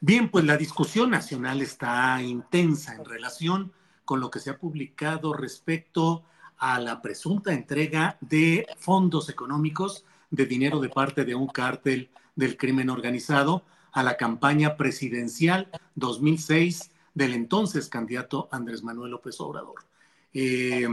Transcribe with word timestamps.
Bien, 0.00 0.30
pues 0.30 0.44
la 0.44 0.56
discusión 0.56 1.10
nacional 1.10 1.60
está 1.60 2.22
intensa 2.22 2.94
en 2.94 3.04
relación 3.04 3.72
con 4.04 4.20
lo 4.20 4.30
que 4.30 4.38
se 4.38 4.50
ha 4.50 4.56
publicado 4.56 5.32
respecto 5.32 6.22
a 6.56 6.78
la 6.78 7.02
presunta 7.02 7.52
entrega 7.52 8.16
de 8.20 8.64
fondos 8.78 9.28
económicos 9.28 10.04
de 10.30 10.46
dinero 10.46 10.78
de 10.78 10.88
parte 10.88 11.24
de 11.24 11.34
un 11.34 11.48
cártel 11.48 12.10
del 12.36 12.56
crimen 12.56 12.90
organizado 12.90 13.64
a 13.90 14.04
la 14.04 14.16
campaña 14.16 14.76
presidencial 14.76 15.68
2006 15.96 16.92
del 17.14 17.34
entonces 17.34 17.88
candidato 17.88 18.48
Andrés 18.52 18.84
Manuel 18.84 19.10
López 19.10 19.40
Obrador. 19.40 19.84
Eh, 20.32 20.86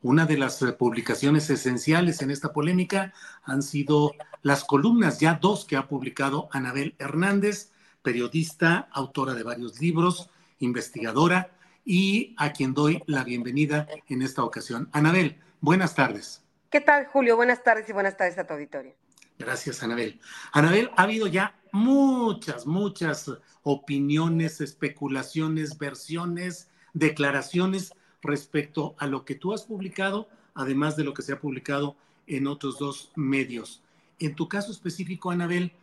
una 0.00 0.24
de 0.24 0.38
las 0.38 0.64
publicaciones 0.78 1.50
esenciales 1.50 2.22
en 2.22 2.30
esta 2.30 2.54
polémica 2.54 3.12
han 3.44 3.62
sido 3.62 4.12
las 4.40 4.64
columnas, 4.64 5.20
ya 5.20 5.34
dos 5.34 5.66
que 5.66 5.76
ha 5.76 5.86
publicado 5.86 6.48
Anabel 6.50 6.94
Hernández, 6.98 7.72
periodista, 8.08 8.88
autora 8.90 9.34
de 9.34 9.42
varios 9.42 9.82
libros, 9.82 10.30
investigadora 10.60 11.50
y 11.84 12.34
a 12.38 12.54
quien 12.54 12.72
doy 12.72 13.02
la 13.04 13.22
bienvenida 13.22 13.86
en 14.08 14.22
esta 14.22 14.42
ocasión. 14.42 14.88
Anabel, 14.92 15.36
buenas 15.60 15.94
tardes. 15.94 16.42
¿Qué 16.70 16.80
tal, 16.80 17.04
Julio? 17.08 17.36
Buenas 17.36 17.62
tardes 17.62 17.86
y 17.86 17.92
buenas 17.92 18.16
tardes 18.16 18.38
a 18.38 18.46
tu 18.46 18.54
auditorio. 18.54 18.94
Gracias, 19.38 19.82
Anabel. 19.82 20.18
Anabel, 20.52 20.90
ha 20.96 21.02
habido 21.02 21.26
ya 21.26 21.54
muchas, 21.70 22.64
muchas 22.64 23.30
opiniones, 23.62 24.62
especulaciones, 24.62 25.76
versiones, 25.76 26.70
declaraciones 26.94 27.92
respecto 28.22 28.94
a 28.98 29.06
lo 29.06 29.26
que 29.26 29.34
tú 29.34 29.52
has 29.52 29.64
publicado, 29.64 30.30
además 30.54 30.96
de 30.96 31.04
lo 31.04 31.12
que 31.12 31.20
se 31.20 31.34
ha 31.34 31.40
publicado 31.40 31.94
en 32.26 32.46
otros 32.46 32.78
dos 32.78 33.12
medios. 33.16 33.82
En 34.18 34.34
tu 34.34 34.48
caso 34.48 34.72
específico, 34.72 35.30
Anabel, 35.30 35.74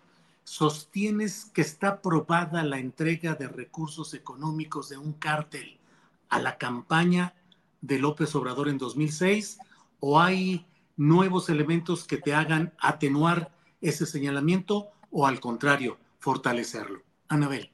¿sostienes 0.45 1.45
que 1.53 1.61
está 1.61 2.01
probada 2.01 2.63
la 2.63 2.79
entrega 2.79 3.33
de 3.35 3.49
recursos 3.49 4.13
económicos 4.13 4.89
de 4.89 4.97
un 4.97 5.11
cártel 5.13 5.77
a 6.29 6.39
la 6.39 6.57
campaña 6.57 7.33
de 7.81 7.99
López 7.99 8.33
Obrador 8.35 8.69
en 8.69 8.77
2006 8.77 9.57
o 9.99 10.19
hay 10.19 10.65
nuevos 10.95 11.49
elementos 11.49 12.05
que 12.05 12.17
te 12.17 12.33
hagan 12.33 12.73
atenuar 12.79 13.51
ese 13.81 14.05
señalamiento 14.05 14.91
o 15.11 15.27
al 15.27 15.39
contrario, 15.39 15.97
fortalecerlo? 16.19 17.01
Anabel. 17.27 17.71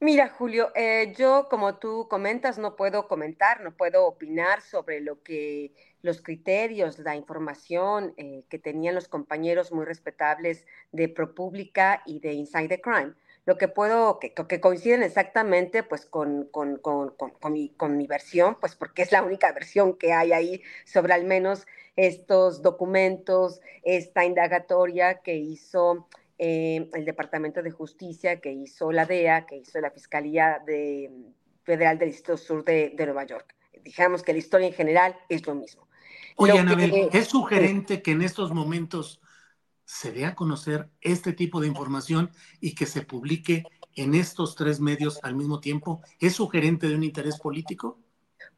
Mira, 0.00 0.30
Julio, 0.30 0.72
eh, 0.74 1.14
yo 1.18 1.48
como 1.50 1.76
tú 1.76 2.08
comentas, 2.08 2.58
no 2.58 2.74
puedo 2.74 3.06
comentar, 3.06 3.60
no 3.60 3.76
puedo 3.76 4.06
opinar 4.06 4.62
sobre 4.62 5.00
lo 5.00 5.22
que 5.22 5.74
los 6.02 6.22
criterios, 6.22 6.98
la 6.98 7.16
información 7.16 8.14
eh, 8.16 8.44
que 8.48 8.58
tenían 8.58 8.94
los 8.94 9.08
compañeros 9.08 9.72
muy 9.72 9.84
respetables 9.84 10.66
de 10.92 11.08
ProPublica 11.08 12.02
y 12.06 12.20
de 12.20 12.32
Inside 12.32 12.68
the 12.68 12.80
Crime. 12.80 13.14
Lo 13.46 13.56
que 13.56 13.68
puedo, 13.68 14.18
que, 14.18 14.60
coinciden 14.60 15.02
exactamente 15.02 15.82
pues 15.82 16.06
con, 16.06 16.50
mi, 17.50 18.06
versión, 18.06 18.56
pues 18.60 18.76
porque 18.76 19.02
es 19.02 19.12
la 19.12 19.22
única 19.22 19.50
versión 19.52 19.96
que 19.96 20.12
hay 20.12 20.32
ahí 20.32 20.62
sobre 20.84 21.14
al 21.14 21.24
menos 21.24 21.66
estos 21.96 22.62
documentos, 22.62 23.60
esta 23.82 24.24
indagatoria 24.24 25.20
que 25.20 25.36
hizo 25.36 26.06
eh, 26.38 26.88
el 26.92 27.04
Departamento 27.04 27.62
de 27.62 27.70
Justicia, 27.70 28.40
que 28.40 28.52
hizo 28.52 28.92
la 28.92 29.06
DEA, 29.06 29.46
que 29.46 29.56
hizo 29.56 29.80
la 29.80 29.90
Fiscalía 29.90 30.62
de, 30.64 31.10
Federal 31.64 31.98
del 31.98 32.10
Distrito 32.10 32.36
Sur 32.36 32.64
de, 32.64 32.90
de, 32.90 33.04
Nueva 33.06 33.24
York. 33.24 33.54
Digamos 33.82 34.22
que 34.22 34.32
la 34.32 34.38
historia 34.38 34.68
en 34.68 34.74
general 34.74 35.16
es 35.28 35.46
lo 35.46 35.54
mismo. 35.54 35.89
Oye, 36.36 36.58
Anabel, 36.58 37.08
¿es 37.12 37.28
sugerente 37.28 38.02
que 38.02 38.12
en 38.12 38.22
estos 38.22 38.52
momentos 38.52 39.20
se 39.84 40.12
dé 40.12 40.24
a 40.24 40.34
conocer 40.34 40.88
este 41.00 41.32
tipo 41.32 41.60
de 41.60 41.66
información 41.66 42.30
y 42.60 42.74
que 42.74 42.86
se 42.86 43.02
publique 43.02 43.64
en 43.96 44.14
estos 44.14 44.54
tres 44.54 44.80
medios 44.80 45.18
al 45.22 45.34
mismo 45.34 45.60
tiempo? 45.60 46.02
¿Es 46.18 46.34
sugerente 46.34 46.88
de 46.88 46.94
un 46.94 47.04
interés 47.04 47.38
político? 47.38 47.98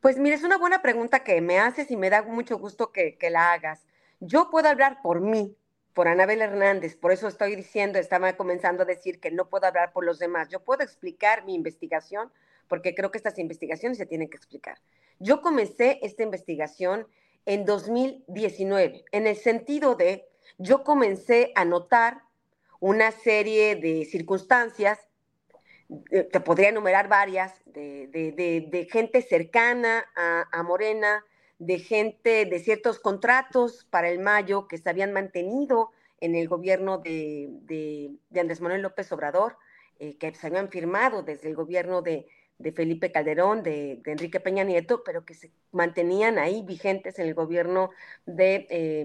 Pues 0.00 0.19
mire, 0.19 0.37
es 0.37 0.43
una 0.43 0.59
buena 0.59 0.83
pregunta 0.83 1.25
que 1.25 1.41
me 1.41 1.59
haces 1.59 1.91
y 1.91 1.97
me 1.97 2.10
da 2.10 2.22
mucho 2.22 2.59
gusto 2.59 2.93
que, 2.93 3.16
que 3.16 3.31
la 3.31 3.53
hagas. 3.53 3.87
Yo 4.21 4.50
puedo 4.50 4.69
hablar 4.69 4.99
por 5.03 5.21
mí, 5.21 5.56
por 5.94 6.09
Anabel 6.09 6.43
Hernández, 6.43 6.97
por 6.97 7.12
eso 7.12 7.28
estoy 7.28 7.54
diciendo, 7.56 7.99
estaba 7.99 8.33
comenzando 8.37 8.83
a 8.83 8.87
decir 8.87 9.21
que 9.21 9.31
no 9.31 9.49
puedo 9.49 9.66
hablar 9.66 9.93
por 9.93 10.04
los 10.04 10.19
demás. 10.19 10.49
Yo 10.49 10.60
puedo 10.60 10.83
explicar 10.83 11.44
mi 11.44 11.54
investigación 11.54 12.31
porque 12.69 12.94
creo 12.94 13.10
que 13.10 13.19
estas 13.19 13.39
investigaciones 13.39 13.99
se 13.99 14.06
tienen 14.06 14.31
que 14.31 14.37
explicar. 14.37 14.78
Yo 15.19 15.43
comencé 15.43 15.99
esta 16.03 16.22
investigación 16.22 17.06
en 17.47 17.64
2019, 17.64 19.04
en 19.12 19.26
el 19.26 19.36
sentido 19.36 19.94
de, 19.94 20.28
yo 20.58 20.84
comencé 20.84 21.53
a 21.54 21.64
notar 21.64 22.22
una 22.80 23.10
serie 23.10 23.76
de 23.76 24.04
circunstancias, 24.04 24.98
te 26.10 26.41
podría 26.41 26.70
enumerar 26.70 27.08
varias, 27.08 27.60
de, 27.66 28.88
gente 28.91 29.22
cercana 29.22 30.04
a, 30.16 30.62
Morena, 30.62 31.25
de 31.58 31.78
gente, 31.78 32.44
de 32.47 32.58
ciertos 32.58 32.98
contratos 32.98 33.86
para 33.91 34.09
el 34.09 34.19
mayo 34.19 34.66
que 34.66 34.78
se 34.78 34.88
habían 34.88 35.12
mantenido 35.12 35.91
en 36.20 36.34
el 36.34 36.48
gobierno 36.48 36.98
de 36.98 38.10
Andrés 38.34 38.60
Manuel 38.60 38.82
López 38.82 39.12
Obrador, 39.12 39.56
eh, 40.03 40.16
que 40.16 40.34
se 40.34 40.48
habían 40.48 40.69
firmado 40.69 41.22
desde 41.22 41.48
el 41.48 41.54
gobierno 41.54 42.03
de, 42.03 42.26
de 42.62 42.72
Felipe 42.72 43.12
Calderón, 43.12 43.62
de, 43.62 44.00
de, 44.04 44.12
Enrique 44.12 44.40
Peña 44.40 44.64
Nieto, 44.64 45.02
pero 45.04 45.24
que 45.24 45.34
se 45.34 45.50
mantenían 45.72 46.38
ahí 46.38 46.62
vigentes 46.62 47.18
en 47.18 47.26
el 47.26 47.34
gobierno 47.34 47.90
de, 48.24 48.66
eh, 48.70 49.04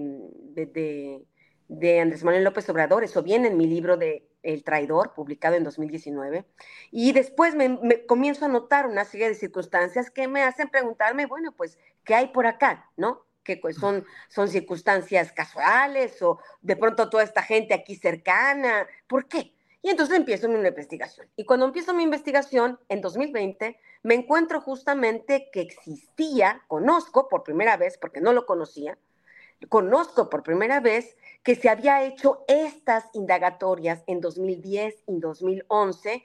de, 0.54 1.24
de, 1.68 2.00
Andrés 2.00 2.24
Manuel 2.24 2.44
López 2.44 2.68
Obrador. 2.68 3.04
Eso 3.04 3.22
viene 3.22 3.48
en 3.48 3.56
mi 3.56 3.66
libro 3.66 3.96
de 3.96 4.28
El 4.42 4.64
Traidor, 4.64 5.12
publicado 5.14 5.56
en 5.56 5.64
2019. 5.64 6.44
Y 6.90 7.12
después 7.12 7.54
me, 7.54 7.68
me 7.68 8.06
comienzo 8.06 8.44
a 8.44 8.48
notar 8.48 8.86
una 8.86 9.04
serie 9.04 9.28
de 9.28 9.34
circunstancias 9.34 10.10
que 10.10 10.28
me 10.28 10.42
hacen 10.42 10.68
preguntarme, 10.68 11.26
bueno, 11.26 11.52
pues, 11.52 11.78
¿qué 12.04 12.14
hay 12.14 12.28
por 12.28 12.46
acá? 12.46 12.90
¿No? 12.96 13.26
que 13.48 13.56
pues 13.56 13.76
son, 13.76 14.04
son 14.28 14.48
circunstancias 14.48 15.32
casuales 15.32 16.20
o 16.20 16.38
de 16.60 16.76
pronto 16.76 17.08
toda 17.08 17.24
esta 17.24 17.42
gente 17.42 17.72
aquí 17.72 17.96
cercana. 17.96 18.86
¿Por 19.06 19.26
qué? 19.26 19.54
Y 19.82 19.90
entonces 19.90 20.16
empiezo 20.16 20.48
mi 20.48 20.56
investigación. 20.56 21.28
Y 21.36 21.44
cuando 21.44 21.66
empiezo 21.66 21.94
mi 21.94 22.02
investigación, 22.02 22.78
en 22.88 23.00
2020, 23.00 23.78
me 24.02 24.14
encuentro 24.14 24.60
justamente 24.60 25.50
que 25.52 25.60
existía, 25.60 26.62
conozco 26.66 27.28
por 27.28 27.44
primera 27.44 27.76
vez, 27.76 27.96
porque 27.98 28.20
no 28.20 28.32
lo 28.32 28.44
conocía, 28.44 28.98
conozco 29.68 30.30
por 30.30 30.42
primera 30.42 30.80
vez 30.80 31.16
que 31.42 31.54
se 31.54 31.68
había 31.68 32.02
hecho 32.04 32.44
estas 32.48 33.04
indagatorias 33.12 34.02
en 34.06 34.20
2010 34.20 35.04
y 35.06 35.20
2011 35.20 36.24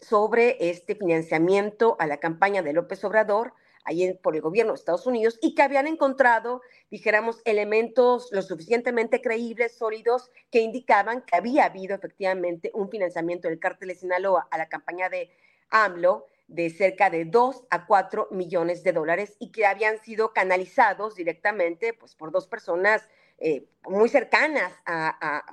sobre 0.00 0.70
este 0.70 0.94
financiamiento 0.94 1.96
a 1.98 2.06
la 2.06 2.18
campaña 2.18 2.62
de 2.62 2.72
López 2.72 3.04
Obrador 3.04 3.52
ahí 3.84 4.14
por 4.22 4.34
el 4.34 4.42
gobierno 4.42 4.72
de 4.72 4.78
Estados 4.78 5.06
Unidos 5.06 5.38
y 5.40 5.54
que 5.54 5.62
habían 5.62 5.86
encontrado, 5.86 6.62
dijéramos, 6.90 7.40
elementos 7.44 8.28
lo 8.32 8.42
suficientemente 8.42 9.20
creíbles, 9.20 9.76
sólidos, 9.76 10.30
que 10.50 10.60
indicaban 10.60 11.22
que 11.22 11.36
había 11.36 11.66
habido 11.66 11.94
efectivamente 11.94 12.70
un 12.74 12.90
financiamiento 12.90 13.48
del 13.48 13.60
cártel 13.60 13.88
de 13.88 13.94
Sinaloa 13.94 14.48
a 14.50 14.58
la 14.58 14.68
campaña 14.68 15.08
de 15.08 15.30
AMLO 15.70 16.26
de 16.46 16.70
cerca 16.70 17.08
de 17.08 17.24
2 17.24 17.64
a 17.70 17.86
4 17.86 18.28
millones 18.30 18.82
de 18.82 18.92
dólares 18.92 19.36
y 19.38 19.50
que 19.50 19.66
habían 19.66 19.98
sido 19.98 20.32
canalizados 20.32 21.14
directamente 21.14 21.94
pues, 21.94 22.14
por 22.14 22.32
dos 22.32 22.46
personas 22.46 23.08
eh, 23.38 23.66
muy 23.88 24.08
cercanas 24.08 24.72
a, 24.84 25.44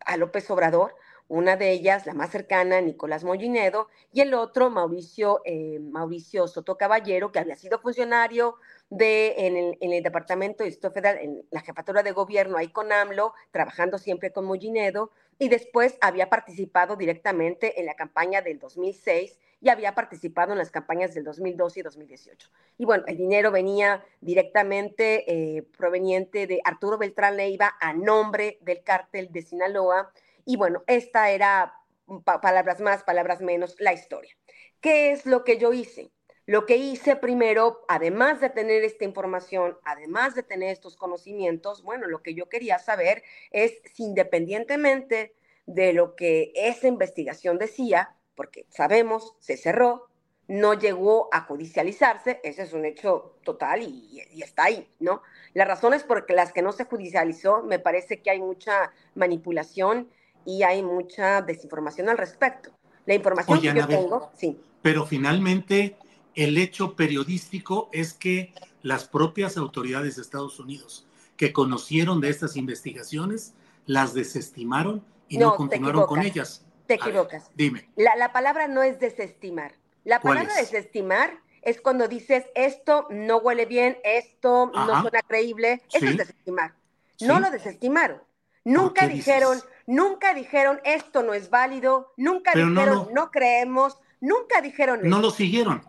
a 0.00 0.16
López 0.16 0.50
Obrador 0.50 0.94
una 1.28 1.56
de 1.56 1.70
ellas, 1.70 2.06
la 2.06 2.14
más 2.14 2.30
cercana, 2.30 2.80
Nicolás 2.80 3.24
Mollinedo, 3.24 3.88
y 4.12 4.20
el 4.20 4.34
otro, 4.34 4.70
Mauricio, 4.70 5.40
eh, 5.44 5.78
Mauricio 5.80 6.46
Soto 6.46 6.76
Caballero, 6.76 7.32
que 7.32 7.38
había 7.38 7.56
sido 7.56 7.78
funcionario 7.78 8.56
de, 8.90 9.34
en, 9.38 9.92
el, 9.92 10.02
Departamento 10.02 10.62
de 10.62 10.70
Distrito 10.70 10.92
Federal, 10.92 11.18
en 11.18 11.46
la 11.50 11.60
jefatura 11.60 12.02
de 12.02 12.12
gobierno, 12.12 12.58
ahí 12.58 12.68
con 12.68 12.92
AMLO, 12.92 13.32
trabajando 13.50 13.98
siempre 13.98 14.32
con 14.32 14.44
Mollinedo, 14.44 15.10
y 15.38 15.48
después 15.48 15.96
había 16.00 16.28
participado 16.30 16.96
directamente 16.96 17.80
en 17.80 17.86
la 17.86 17.94
campaña 17.94 18.42
del 18.42 18.58
2006 18.58 19.38
y 19.60 19.70
había 19.70 19.94
participado 19.94 20.52
en 20.52 20.58
las 20.58 20.70
campañas 20.70 21.14
del 21.14 21.24
2012 21.24 21.80
y 21.80 21.82
2018. 21.82 22.50
Y 22.76 22.84
bueno, 22.84 23.04
el 23.06 23.16
dinero 23.16 23.50
venía 23.50 24.04
directamente 24.20 25.24
eh, 25.26 25.62
proveniente 25.76 26.46
de 26.46 26.60
Arturo 26.64 26.98
Beltrán 26.98 27.38
Leiva 27.38 27.74
a 27.80 27.94
nombre 27.94 28.58
del 28.60 28.84
cártel 28.84 29.32
de 29.32 29.42
Sinaloa 29.42 30.12
y 30.44 30.56
bueno, 30.56 30.82
esta 30.86 31.30
era, 31.30 31.74
mm, 32.06 32.18
palabras 32.20 32.80
más, 32.80 33.02
palabras 33.02 33.40
menos, 33.40 33.76
la 33.78 33.92
historia. 33.92 34.34
¿Qué 34.80 35.12
es 35.12 35.26
lo 35.26 35.44
que 35.44 35.58
yo 35.58 35.72
hice? 35.72 36.10
Lo 36.46 36.66
que 36.66 36.76
hice 36.76 37.16
primero, 37.16 37.84
además 37.88 38.40
de 38.40 38.50
tener 38.50 38.84
esta 38.84 39.04
información, 39.04 39.78
además 39.84 40.34
de 40.34 40.42
tener 40.42 40.70
estos 40.70 40.96
conocimientos, 40.96 41.82
bueno, 41.82 42.06
lo 42.06 42.22
que 42.22 42.34
yo 42.34 42.50
quería 42.50 42.78
saber 42.78 43.22
es 43.50 43.80
si 43.94 44.02
independientemente 44.04 45.34
de 45.64 45.94
lo 45.94 46.14
que 46.16 46.52
esa 46.54 46.86
investigación 46.86 47.56
decía, 47.56 48.14
porque 48.34 48.66
sabemos, 48.68 49.34
se 49.38 49.56
cerró, 49.56 50.10
no 50.46 50.74
llegó 50.74 51.30
a 51.32 51.40
judicializarse, 51.40 52.40
ese 52.42 52.64
es 52.64 52.74
un 52.74 52.84
hecho 52.84 53.38
total 53.44 53.80
y, 53.82 54.22
y, 54.30 54.42
está 54.42 54.64
ahí, 54.64 54.86
¿no? 55.00 55.22
Las 55.54 55.66
razones 55.66 56.04
por 56.04 56.30
las 56.30 56.52
que 56.52 56.60
no 56.60 56.72
se 56.72 56.84
judicializó, 56.84 57.62
me 57.62 57.78
parece 57.78 58.20
que 58.20 58.30
hay 58.30 58.40
mucha 58.40 58.92
manipulación 59.14 60.10
y 60.44 60.62
hay 60.62 60.82
mucha 60.82 61.42
desinformación 61.42 62.08
al 62.08 62.18
respecto. 62.18 62.70
La 63.06 63.14
información 63.14 63.60
que 63.60 63.74
yo 63.74 63.86
tengo, 63.86 64.30
sí. 64.36 64.58
Pero 64.82 65.06
finalmente 65.06 65.96
el 66.34 66.58
hecho 66.58 66.94
periodístico 66.96 67.88
es 67.92 68.12
que 68.12 68.52
las 68.82 69.04
propias 69.04 69.56
autoridades 69.56 70.16
de 70.16 70.22
Estados 70.22 70.58
Unidos 70.58 71.06
que 71.36 71.52
conocieron 71.52 72.20
de 72.20 72.30
estas 72.30 72.56
investigaciones 72.56 73.54
las 73.86 74.14
desestimaron 74.14 75.04
y 75.28 75.38
no, 75.38 75.56
continuaron 75.56 76.06
con 76.06 76.22
ellas. 76.22 76.64
Te 76.86 76.94
equivocas. 76.94 77.50
dime. 77.54 77.88
La, 77.96 78.32
palabra 78.32 78.68
no 78.68 78.82
es 78.82 79.00
desestimar. 79.00 79.74
La 80.04 80.20
palabra 80.20 80.54
desestimar 80.54 81.40
es 81.62 81.80
cuando 81.80 82.08
dices 82.08 82.44
esto 82.54 83.06
no 83.10 83.38
huele 83.38 83.64
bien, 83.64 83.96
esto 84.04 84.70
no 84.74 85.00
suena 85.00 85.22
creíble. 85.22 85.82
Eso 85.92 86.06
es 86.06 86.16
desestimar. 86.18 86.74
No 87.20 87.40
lo 87.40 87.50
desestimaron. 87.50 88.22
Nunca 88.64 89.06
dijeron, 89.08 89.58
nunca 89.86 90.34
dijeron 90.34 90.80
esto 90.84 91.22
no 91.22 91.34
es 91.34 91.50
válido, 91.50 92.12
nunca 92.16 92.52
dijeron 92.52 93.08
no, 93.12 93.30
creemos, 93.30 93.98
nunca 94.20 94.60
dijeron 94.60 95.00
No 95.02 95.20
lo 95.20 95.30
siguieron. 95.30 95.82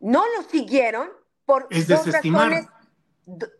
No 0.00 0.24
lo 0.36 0.42
siguieron 0.42 1.08
por 1.44 1.68
dos 1.68 2.06
razones. 2.06 2.66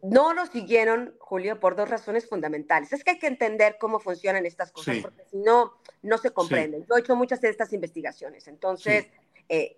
No 0.02 0.32
lo 0.32 0.46
siguieron, 0.46 1.16
Julio, 1.18 1.58
por 1.58 1.74
dos 1.74 1.88
razones 1.88 2.28
fundamentales. 2.28 2.92
Es 2.92 3.02
que 3.02 3.12
hay 3.12 3.18
que 3.18 3.26
entender 3.26 3.78
cómo 3.80 3.98
funcionan 3.98 4.46
estas 4.46 4.70
cosas, 4.70 4.98
porque 5.02 5.24
si 5.28 5.38
no, 5.38 5.72
no 6.02 6.18
se 6.18 6.30
comprenden. 6.30 6.86
Yo 6.88 6.96
he 6.96 7.00
hecho 7.00 7.16
muchas 7.16 7.40
de 7.40 7.48
estas 7.48 7.72
investigaciones. 7.72 8.46
Entonces, 8.46 9.08
eh, 9.48 9.76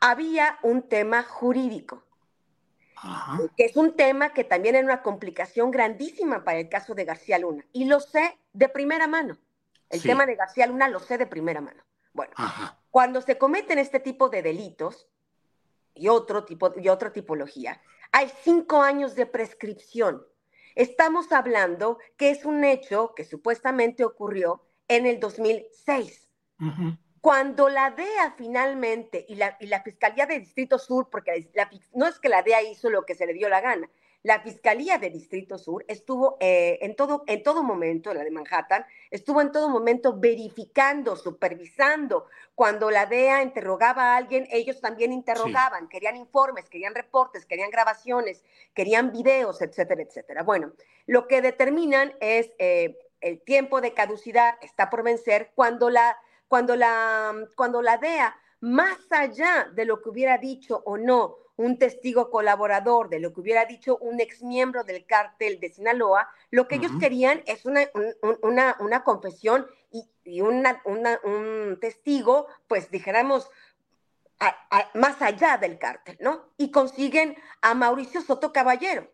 había 0.00 0.58
un 0.62 0.82
tema 0.82 1.22
jurídico 1.22 2.05
que 3.56 3.64
es 3.64 3.76
un 3.76 3.94
tema 3.94 4.32
que 4.32 4.44
también 4.44 4.74
era 4.74 4.84
una 4.84 5.02
complicación 5.02 5.70
grandísima 5.70 6.44
para 6.44 6.58
el 6.58 6.68
caso 6.68 6.94
de 6.94 7.04
García 7.04 7.38
Luna. 7.38 7.64
Y 7.72 7.84
lo 7.84 8.00
sé 8.00 8.38
de 8.52 8.68
primera 8.68 9.06
mano. 9.06 9.38
El 9.90 10.02
tema 10.02 10.26
de 10.26 10.34
García 10.34 10.66
Luna 10.66 10.88
lo 10.88 10.98
sé 10.98 11.18
de 11.18 11.26
primera 11.26 11.60
mano. 11.60 11.82
Bueno, 12.12 12.32
cuando 12.90 13.20
se 13.20 13.38
cometen 13.38 13.78
este 13.78 14.00
tipo 14.00 14.28
de 14.28 14.42
delitos 14.42 15.08
y 15.94 16.08
otro 16.08 16.44
tipo 16.44 16.72
y 16.76 16.88
otra 16.88 17.12
tipología, 17.12 17.80
hay 18.10 18.30
cinco 18.42 18.82
años 18.82 19.14
de 19.14 19.26
prescripción. 19.26 20.24
Estamos 20.74 21.32
hablando 21.32 21.98
que 22.16 22.30
es 22.30 22.44
un 22.44 22.64
hecho 22.64 23.12
que 23.14 23.24
supuestamente 23.24 24.04
ocurrió 24.04 24.62
en 24.88 25.06
el 25.06 25.20
2006. 25.20 26.28
Cuando 27.26 27.68
la 27.68 27.90
DEA 27.90 28.34
finalmente 28.38 29.26
y 29.28 29.34
la, 29.34 29.56
y 29.58 29.66
la 29.66 29.82
Fiscalía 29.82 30.26
de 30.26 30.38
Distrito 30.38 30.78
Sur, 30.78 31.10
porque 31.10 31.50
no 31.92 32.06
es 32.06 32.20
que 32.20 32.28
la 32.28 32.44
DEA 32.44 32.62
hizo 32.62 32.88
lo 32.88 33.04
que 33.04 33.16
se 33.16 33.26
le 33.26 33.32
dio 33.32 33.48
la 33.48 33.60
gana, 33.60 33.90
la 34.22 34.42
Fiscalía 34.42 34.98
de 34.98 35.10
Distrito 35.10 35.58
Sur 35.58 35.84
estuvo 35.88 36.36
eh, 36.38 36.78
en, 36.82 36.94
todo, 36.94 37.24
en 37.26 37.42
todo 37.42 37.64
momento, 37.64 38.14
la 38.14 38.22
de 38.22 38.30
Manhattan, 38.30 38.86
estuvo 39.10 39.40
en 39.40 39.50
todo 39.50 39.68
momento 39.68 40.16
verificando, 40.16 41.16
supervisando. 41.16 42.26
Cuando 42.54 42.92
la 42.92 43.06
DEA 43.06 43.42
interrogaba 43.42 44.14
a 44.14 44.18
alguien, 44.18 44.46
ellos 44.52 44.80
también 44.80 45.12
interrogaban, 45.12 45.88
querían 45.88 46.14
informes, 46.14 46.68
querían 46.68 46.94
reportes, 46.94 47.44
querían 47.44 47.70
grabaciones, 47.70 48.44
querían 48.72 49.10
videos, 49.10 49.60
etcétera, 49.62 50.02
etcétera. 50.02 50.44
Bueno, 50.44 50.74
lo 51.06 51.26
que 51.26 51.42
determinan 51.42 52.14
es 52.20 52.52
eh, 52.60 52.96
el 53.20 53.40
tiempo 53.40 53.80
de 53.80 53.94
caducidad 53.94 54.54
está 54.62 54.90
por 54.90 55.02
vencer 55.02 55.50
cuando 55.56 55.90
la 55.90 56.16
cuando 56.48 56.76
la, 56.76 57.34
cuando 57.54 57.82
la 57.82 57.98
DEA, 57.98 58.36
más 58.60 58.98
allá 59.10 59.70
de 59.74 59.84
lo 59.84 60.00
que 60.02 60.08
hubiera 60.08 60.38
dicho 60.38 60.82
o 60.84 60.96
no 60.96 61.36
un 61.56 61.78
testigo 61.78 62.30
colaborador, 62.30 63.08
de 63.08 63.18
lo 63.18 63.32
que 63.32 63.40
hubiera 63.40 63.64
dicho 63.64 63.96
un 63.98 64.20
ex 64.20 64.42
miembro 64.42 64.84
del 64.84 65.06
cártel 65.06 65.58
de 65.58 65.70
Sinaloa, 65.70 66.28
lo 66.50 66.68
que 66.68 66.76
ellos 66.76 66.92
querían 67.00 67.42
es 67.46 67.64
una, 67.64 67.80
una, 68.42 68.76
una 68.80 69.04
confesión 69.04 69.66
y, 70.24 70.40
una, 70.42 70.82
un 70.84 71.78
testigo, 71.80 72.46
pues 72.68 72.90
dijéramos, 72.90 73.50
más 74.94 75.22
allá 75.22 75.56
del 75.56 75.78
cártel, 75.78 76.18
¿no? 76.20 76.52
Y 76.58 76.70
consiguen 76.70 77.36
a 77.62 77.74
Mauricio 77.74 78.20
Soto 78.20 78.52
Caballero, 78.52 79.10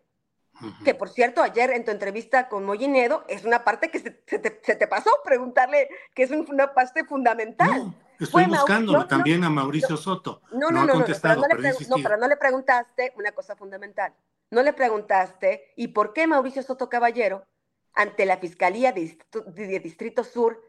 que 0.83 0.93
por 0.93 1.09
cierto, 1.09 1.41
ayer 1.41 1.71
en 1.71 1.83
tu 1.83 1.91
entrevista 1.91 2.47
con 2.47 2.65
Mollinedo, 2.65 3.25
es 3.27 3.43
una 3.43 3.63
parte 3.63 3.89
que 3.89 3.99
se, 3.99 4.11
te, 4.11 4.87
pasó 4.87 5.09
preguntarle, 5.23 5.89
que 6.13 6.23
es 6.23 6.31
una 6.31 6.73
parte 6.73 7.03
fundamental. 7.03 7.93
estoy 8.19 8.45
buscando 8.45 9.05
también 9.07 9.43
a 9.43 9.49
Mauricio 9.49 9.97
Soto. 9.97 10.41
No, 10.51 10.69
no, 10.69 10.85
no, 10.85 10.95
no, 10.95 11.05
pero 11.05 11.35
no, 11.35 11.47
le 11.47 11.71
no, 11.71 11.95
pero 12.01 12.17
no 12.17 12.27
le 12.27 12.37
preguntaste 12.37 13.13
una 13.17 13.31
cosa 13.31 13.55
fundamental. 13.55 14.13
No 14.51 14.61
le 14.61 14.73
preguntaste, 14.73 15.73
¿y 15.75 15.89
por 15.89 16.13
qué 16.13 16.27
Mauricio 16.27 16.61
Soto 16.61 16.87
Caballero, 16.87 17.43
ante 17.93 18.25
la 18.25 18.37
Fiscalía 18.37 18.91
de 18.91 19.79
Distrito, 19.79 20.23
Sur 20.23 20.61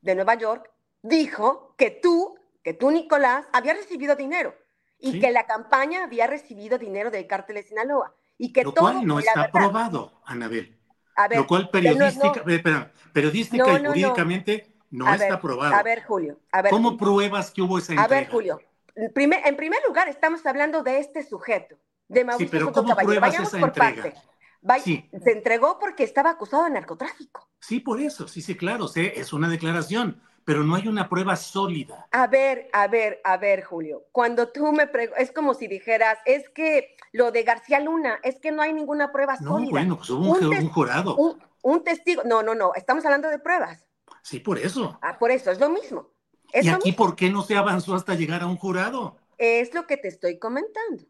de 0.00 0.14
Nueva 0.14 0.34
York, 0.34 0.70
dijo 1.02 1.74
que 1.76 1.90
tú, 1.90 2.38
que 2.62 2.74
tú, 2.74 2.90
Nicolás, 2.90 3.46
había 3.52 3.74
recibido 3.74 4.14
dinero 4.16 4.54
y 4.98 5.18
que 5.18 5.32
la 5.32 5.46
campaña 5.46 6.04
había 6.04 6.28
recibido 6.28 6.78
dinero 6.78 7.10
del 7.10 7.26
cártel 7.26 7.56
de 7.56 7.64
Sinaloa? 7.64 8.14
Y 8.38 8.52
que 8.52 8.64
lo 8.64 8.74
cual 8.74 9.06
no 9.06 9.18
está 9.18 9.42
aprobado, 9.42 10.20
Anabel. 10.24 10.78
lo 11.34 11.46
cual 11.46 11.70
periodística, 11.70 12.42
periodística 13.12 13.80
y 13.80 13.86
jurídicamente 13.86 14.74
no 14.90 15.12
está 15.12 15.34
aprobado. 15.34 15.74
A 15.74 15.82
ver, 15.82 16.02
Julio. 16.04 16.38
A 16.52 16.62
ver, 16.62 16.70
¿Cómo 16.70 16.96
pruebas 16.96 17.50
que 17.50 17.62
hubo 17.62 17.78
esa 17.78 17.92
entrega? 17.92 18.04
A 18.04 18.08
ver, 18.08 18.30
Julio. 18.30 18.60
en 18.94 19.12
primer 19.56 19.80
lugar, 19.86 20.08
estamos 20.08 20.44
hablando 20.46 20.82
de 20.82 20.98
este 20.98 21.22
sujeto, 21.24 21.76
de 22.08 22.24
Mauricio 22.24 22.46
sí, 22.46 22.50
pero 22.50 22.72
¿cómo 22.72 22.94
pruebas 22.96 23.38
esa 23.38 23.58
entrega? 23.58 24.12
Sí. 24.82 25.08
Se 25.24 25.32
entregó 25.32 25.78
porque 25.78 26.04
estaba 26.04 26.30
acusado 26.30 26.64
de 26.64 26.70
narcotráfico. 26.70 27.48
Sí, 27.58 27.80
por 27.80 28.00
eso, 28.00 28.28
sí, 28.28 28.42
sí, 28.42 28.56
claro, 28.56 28.88
sí, 28.88 29.10
es 29.14 29.32
una 29.32 29.48
declaración 29.48 30.20
pero 30.44 30.64
no 30.64 30.74
hay 30.74 30.88
una 30.88 31.08
prueba 31.08 31.36
sólida. 31.36 32.06
A 32.10 32.26
ver, 32.26 32.68
a 32.72 32.88
ver, 32.88 33.20
a 33.24 33.36
ver, 33.36 33.62
Julio, 33.62 34.06
cuando 34.12 34.48
tú 34.48 34.72
me 34.72 34.86
preguntas, 34.86 35.22
es 35.22 35.32
como 35.32 35.54
si 35.54 35.68
dijeras, 35.68 36.18
es 36.24 36.48
que 36.50 36.96
lo 37.12 37.30
de 37.30 37.42
García 37.42 37.80
Luna, 37.80 38.18
es 38.22 38.40
que 38.40 38.50
no 38.50 38.62
hay 38.62 38.72
ninguna 38.72 39.12
prueba 39.12 39.36
sólida. 39.36 39.66
No, 39.66 39.70
bueno, 39.70 39.96
pues 39.96 40.10
hubo 40.10 40.32
un, 40.32 40.68
jurado. 40.68 41.16
Un, 41.62 41.84
testigo, 41.84 42.22
no, 42.24 42.42
no, 42.42 42.54
no, 42.54 42.74
estamos 42.74 43.04
hablando 43.04 43.28
de 43.28 43.38
pruebas. 43.38 43.86
Sí, 44.22 44.40
por 44.40 44.58
eso. 44.58 44.98
Ah, 45.02 45.18
por 45.18 45.30
eso, 45.30 45.50
es 45.50 45.60
lo 45.60 45.68
mismo. 45.68 46.10
¿Y 46.52 46.68
aquí 46.68 46.92
por 46.92 47.16
qué 47.16 47.30
no 47.30 47.42
se 47.42 47.56
avanzó 47.56 47.94
hasta 47.94 48.14
llegar 48.14 48.42
a 48.42 48.46
un 48.46 48.56
jurado? 48.56 49.16
Es 49.38 49.74
lo 49.74 49.86
que 49.86 49.96
te 49.96 50.08
estoy 50.08 50.38
comentando. 50.38 51.04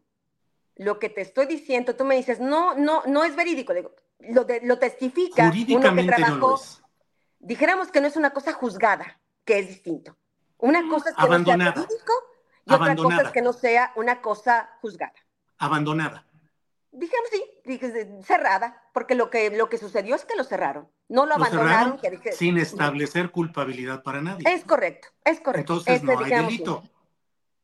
Lo 0.75 0.99
que 0.99 1.09
te 1.09 1.21
estoy 1.21 1.45
diciendo, 1.45 1.95
tú 1.95 2.05
me 2.05 2.15
dices, 2.15 2.39
no, 2.39 2.75
no, 2.75 3.03
no 3.05 3.23
es 3.23 3.35
verídico. 3.35 3.73
lo, 4.19 4.43
de, 4.45 4.61
lo 4.63 4.79
testifica 4.79 5.47
Jurídicamente 5.47 6.15
uno 6.15 6.15
que 6.15 6.23
trabajó, 6.23 6.61
Dijéramos 7.39 7.91
que 7.91 7.99
no 7.99 8.07
es 8.07 8.15
una 8.15 8.31
cosa 8.31 8.53
juzgada 8.53 9.19
que 9.45 9.59
es 9.59 9.67
distinto. 9.67 10.17
Una 10.57 10.87
cosa 10.89 11.09
es 11.09 11.15
que 11.15 11.27
no 11.29 11.45
sea 11.45 11.71
jurídico 11.73 12.13
y 12.65 12.73
otra 12.73 12.95
cosa 12.95 13.21
es 13.21 13.29
que 13.29 13.41
no 13.41 13.53
sea 13.53 13.93
una 13.95 14.21
cosa 14.21 14.69
juzgada. 14.81 15.13
abandonada. 15.57 16.25
Dijimos 16.91 17.27
sí, 17.31 18.21
cerrada, 18.23 18.83
porque 18.93 19.15
lo 19.15 19.31
que, 19.31 19.49
lo 19.49 19.67
que 19.67 19.79
sucedió 19.79 20.15
es 20.15 20.25
que 20.25 20.35
lo 20.35 20.43
cerraron. 20.43 20.87
No 21.09 21.25
lo, 21.25 21.35
abandonaron. 21.35 21.99
sin 22.33 22.57
establecer 22.57 23.31
culpabilidad 23.31 24.03
para 24.03 24.21
nadie. 24.21 24.45
Es 24.47 24.63
correcto, 24.63 25.07
es 25.25 25.39
correcto. 25.39 25.73
Entonces 25.73 25.95
este, 25.95 26.15
no 26.15 26.19
hay 26.23 26.31
delito. 26.31 26.83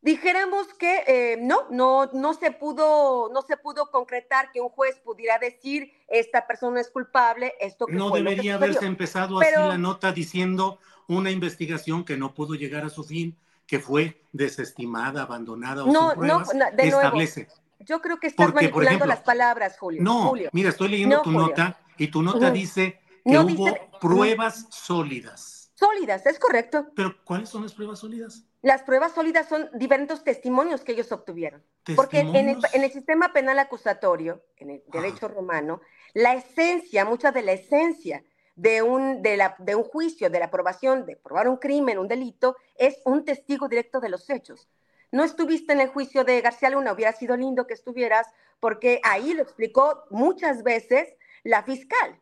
Dijéramos 0.01 0.74
que 0.74 1.03
eh, 1.07 1.38
no, 1.41 1.67
no, 1.69 2.09
no 2.13 2.33
se 2.33 2.51
pudo, 2.51 3.29
no 3.31 3.41
se 3.41 3.57
pudo 3.57 3.91
concretar 3.91 4.51
que 4.51 4.62
un 4.62 4.69
juez 4.69 5.00
pudiera 5.00 5.38
decir 5.38 5.91
esta 6.07 6.48
persona 6.48 6.79
es 6.79 6.89
culpable, 6.89 7.53
esto 7.59 7.86
que 7.86 7.95
no 7.95 8.09
debería 8.09 8.55
haberse 8.55 8.86
empezado 8.86 9.39
así 9.41 9.51
la 9.53 9.77
nota 9.77 10.12
diciendo 10.13 10.79
una 11.09 11.31
investigación 11.31 12.05
que 12.05 12.15
no 12.15 12.33
pudo 12.33 12.53
llegar 12.53 12.85
a 12.85 12.89
su 12.89 13.03
fin, 13.03 13.35
que 13.65 13.79
fue 13.79 14.21
desestimada, 14.31 15.23
abandonada 15.23 15.83
o 15.83 15.91
no, 15.91 16.11
sin 16.11 16.19
pruebas, 16.19 16.53
no, 16.53 16.65
de 16.71 16.87
establece. 16.87 17.47
yo 17.79 17.99
creo 17.99 18.19
que 18.19 18.27
estás 18.27 18.53
manipulando 18.53 19.05
las 19.05 19.21
palabras, 19.21 19.77
Julio. 19.77 20.01
No, 20.01 20.33
mira, 20.53 20.69
estoy 20.69 20.89
leyendo 20.89 21.21
tu 21.21 21.31
nota 21.31 21.79
y 21.97 22.07
tu 22.07 22.21
nota 22.21 22.51
dice 22.51 23.01
que 23.25 23.37
hubo 23.37 23.67
pruebas 23.99 24.67
sólidas. 24.69 25.71
Sólidas, 25.73 26.25
es 26.25 26.39
correcto. 26.39 26.87
Pero 26.95 27.15
¿cuáles 27.23 27.49
son 27.49 27.63
las 27.63 27.73
pruebas 27.73 27.99
sólidas? 27.99 28.43
Las 28.61 28.83
pruebas 28.83 29.13
sólidas 29.13 29.47
son 29.47 29.69
diferentes 29.73 30.23
testimonios 30.23 30.81
que 30.81 30.91
ellos 30.91 31.11
obtuvieron. 31.11 31.63
Porque 31.95 32.19
en 32.19 32.35
el, 32.35 32.57
en 32.73 32.83
el, 32.83 32.91
sistema 32.91 33.31
penal 33.31 33.57
acusatorio, 33.57 34.43
en 34.57 34.71
el 34.71 34.83
derecho 34.91 35.29
romano, 35.29 35.81
la 36.13 36.33
esencia, 36.33 37.05
mucha 37.05 37.31
de 37.31 37.43
la 37.43 37.53
esencia 37.53 38.23
de 38.59 38.81
un, 38.81 39.21
de, 39.21 39.37
la, 39.37 39.55
de 39.57 39.73
un 39.75 39.83
juicio, 39.83 40.29
de 40.29 40.39
la 40.39 40.45
aprobación 40.45 41.05
de 41.05 41.15
probar 41.15 41.47
un 41.47 41.55
crimen, 41.55 41.97
un 41.97 42.09
delito, 42.09 42.57
es 42.75 42.99
un 43.05 43.23
testigo 43.23 43.69
directo 43.69 44.01
de 44.01 44.09
los 44.09 44.29
hechos. 44.29 44.67
No 45.13 45.23
estuviste 45.23 45.71
en 45.71 45.79
el 45.79 45.87
juicio 45.87 46.25
de 46.25 46.41
García 46.41 46.69
Luna, 46.69 46.91
hubiera 46.91 47.13
sido 47.13 47.37
lindo 47.37 47.65
que 47.65 47.73
estuvieras, 47.73 48.27
porque 48.59 48.99
ahí 49.03 49.33
lo 49.33 49.43
explicó 49.43 50.03
muchas 50.09 50.61
veces 50.63 51.07
la 51.43 51.63
fiscal. 51.63 52.19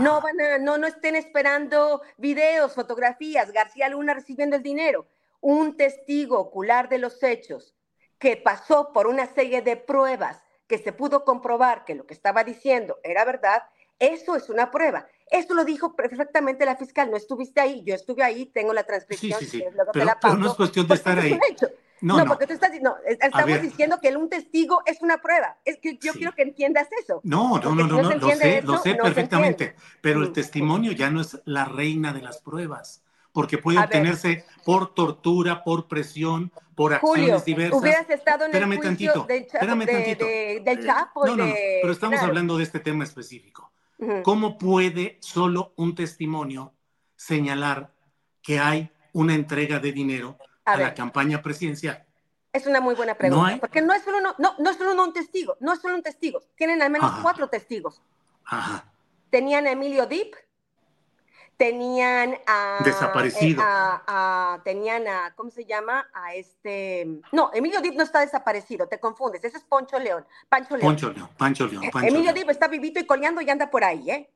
No 0.00 0.20
van 0.20 0.40
a, 0.40 0.58
no, 0.58 0.76
no 0.76 0.88
estén 0.88 1.14
esperando 1.14 2.02
videos, 2.16 2.74
fotografías, 2.74 3.52
García 3.52 3.88
Luna 3.88 4.14
recibiendo 4.14 4.56
el 4.56 4.64
dinero 4.64 5.06
un 5.40 5.76
testigo 5.76 6.40
ocular 6.40 6.88
de 6.88 6.98
los 6.98 7.22
hechos 7.22 7.76
que 8.18 8.36
pasó 8.36 8.92
por 8.92 9.06
una 9.06 9.26
serie 9.26 9.62
de 9.62 9.76
pruebas 9.76 10.42
que 10.66 10.78
se 10.78 10.92
pudo 10.92 11.24
comprobar 11.24 11.84
que 11.84 11.94
lo 11.94 12.06
que 12.06 12.14
estaba 12.14 12.42
diciendo 12.42 12.98
era 13.04 13.24
verdad, 13.24 13.62
eso 14.00 14.34
es 14.34 14.48
una 14.48 14.70
prueba. 14.70 15.06
Esto 15.30 15.54
lo 15.54 15.64
dijo 15.64 15.94
perfectamente 15.96 16.64
la 16.64 16.76
fiscal. 16.76 17.10
No 17.10 17.16
estuviste 17.16 17.60
ahí, 17.60 17.82
yo 17.84 17.94
estuve 17.94 18.22
ahí, 18.22 18.46
tengo 18.46 18.72
la 18.72 18.84
transcripción. 18.84 19.38
Sí, 19.40 19.46
sí, 19.46 19.58
sí. 19.58 19.64
Pero, 19.92 20.34
no 20.36 20.46
es 20.48 20.54
cuestión 20.54 20.86
de 20.86 20.94
estar 20.94 21.18
ahí. 21.18 21.38
No, 22.02 22.18
no, 22.18 22.26
porque 22.26 22.46
tú 22.46 22.52
estás 22.52 22.70
no, 22.82 22.94
estamos 23.06 23.62
diciendo 23.62 23.98
que 24.00 24.14
un 24.14 24.28
testigo 24.28 24.82
es 24.84 25.00
una 25.00 25.18
prueba. 25.22 25.56
Es 25.64 25.78
que 25.78 25.96
yo 25.96 26.12
quiero 26.12 26.34
que 26.34 26.42
entiendas 26.42 26.88
eso. 27.02 27.20
No, 27.24 27.58
no, 27.58 27.74
no, 27.74 27.86
no, 27.86 28.02
no 28.02 28.14
lo 28.14 28.30
sé, 28.30 28.62
lo 28.62 28.78
sé 28.78 28.94
perfectamente. 28.94 29.74
Pero 30.02 30.22
el 30.22 30.32
testimonio 30.32 30.92
ya 30.92 31.10
no 31.10 31.22
es 31.22 31.40
la 31.46 31.64
reina 31.64 32.12
de 32.12 32.22
las 32.22 32.38
pruebas 32.38 33.02
porque 33.36 33.58
puede 33.58 33.78
obtenerse 33.78 34.46
por 34.64 34.94
tortura, 34.94 35.62
por 35.62 35.88
presión, 35.88 36.50
por 36.74 36.94
acciones 36.94 37.44
diversas. 37.44 37.78
Hubieras 37.78 38.08
estado 38.08 38.46
en 38.46 38.50
espérame 38.50 38.72
el 38.72 38.80
tantito, 38.80 39.24
del, 39.24 39.42
espérame 39.42 39.86
tantito. 39.86 40.24
del 40.24 40.86
Chapo. 40.86 41.26
No, 41.26 41.36
no, 41.36 41.44
pero 41.82 41.92
estamos 41.92 42.18
hablando 42.20 42.56
de 42.56 42.64
este 42.64 42.80
tema 42.80 43.04
específico. 43.04 43.70
¿Cómo 44.24 44.58
puede 44.58 45.18
solo 45.20 45.72
un 45.76 45.94
testimonio 45.94 46.74
señalar 47.16 47.92
que 48.42 48.58
hay 48.58 48.90
una 49.12 49.34
entrega 49.34 49.78
de 49.78 49.92
dinero 49.92 50.38
a, 50.64 50.76
la 50.76 50.94
campaña 50.94 51.40
presidencial? 51.42 52.04
Es 52.52 52.66
una 52.66 52.80
muy 52.80 52.94
buena 52.94 53.14
pregunta, 53.14 53.58
porque 53.58 53.80
no 53.80 53.92
es 53.94 54.02
solo 54.02 54.20
no, 54.20 54.34
no, 54.38 54.70
es 54.70 54.76
solo 54.76 55.02
un 55.02 55.12
testigo, 55.12 55.56
no 55.60 55.72
es 55.72 55.80
solo 55.80 55.94
un 55.94 56.02
testigo, 56.02 56.42
tienen 56.56 56.82
al 56.82 56.90
menos 56.90 57.10
cuatro 57.22 57.48
testigos. 57.48 58.02
Ajá. 58.44 58.92
Tenían 59.30 59.66
a 59.66 59.72
Emilio 59.72 60.06
Dip, 60.06 60.34
tenían 61.56 62.38
a... 62.46 62.80
Desaparecido. 62.84 63.62
A, 63.64 64.60
tenían 64.64 65.08
a, 65.08 65.34
¿cómo 65.34 65.50
se 65.50 65.64
llama? 65.64 66.08
A 66.12 66.34
este... 66.34 67.06
No, 67.32 67.50
Emilio 67.54 67.80
Dip 67.80 67.94
no 67.94 68.02
está 68.02 68.20
desaparecido, 68.20 68.86
te 68.88 69.00
confundes, 69.00 69.42
ese 69.44 69.56
es 69.56 69.64
Poncho 69.64 69.98
León. 69.98 70.26
Pancho 70.48 70.76
León. 70.76 70.88
Poncho 70.88 71.12
León, 71.12 71.30
Pancho 71.36 71.66
León. 71.66 71.84
Emilio 72.02 72.32
Dip 72.32 72.50
está 72.50 72.68
vivito 72.68 73.00
y 73.00 73.06
coleando 73.06 73.40
y 73.40 73.50
anda 73.50 73.70
por 73.70 73.84
ahí, 73.84 74.10
¿eh? 74.10 74.30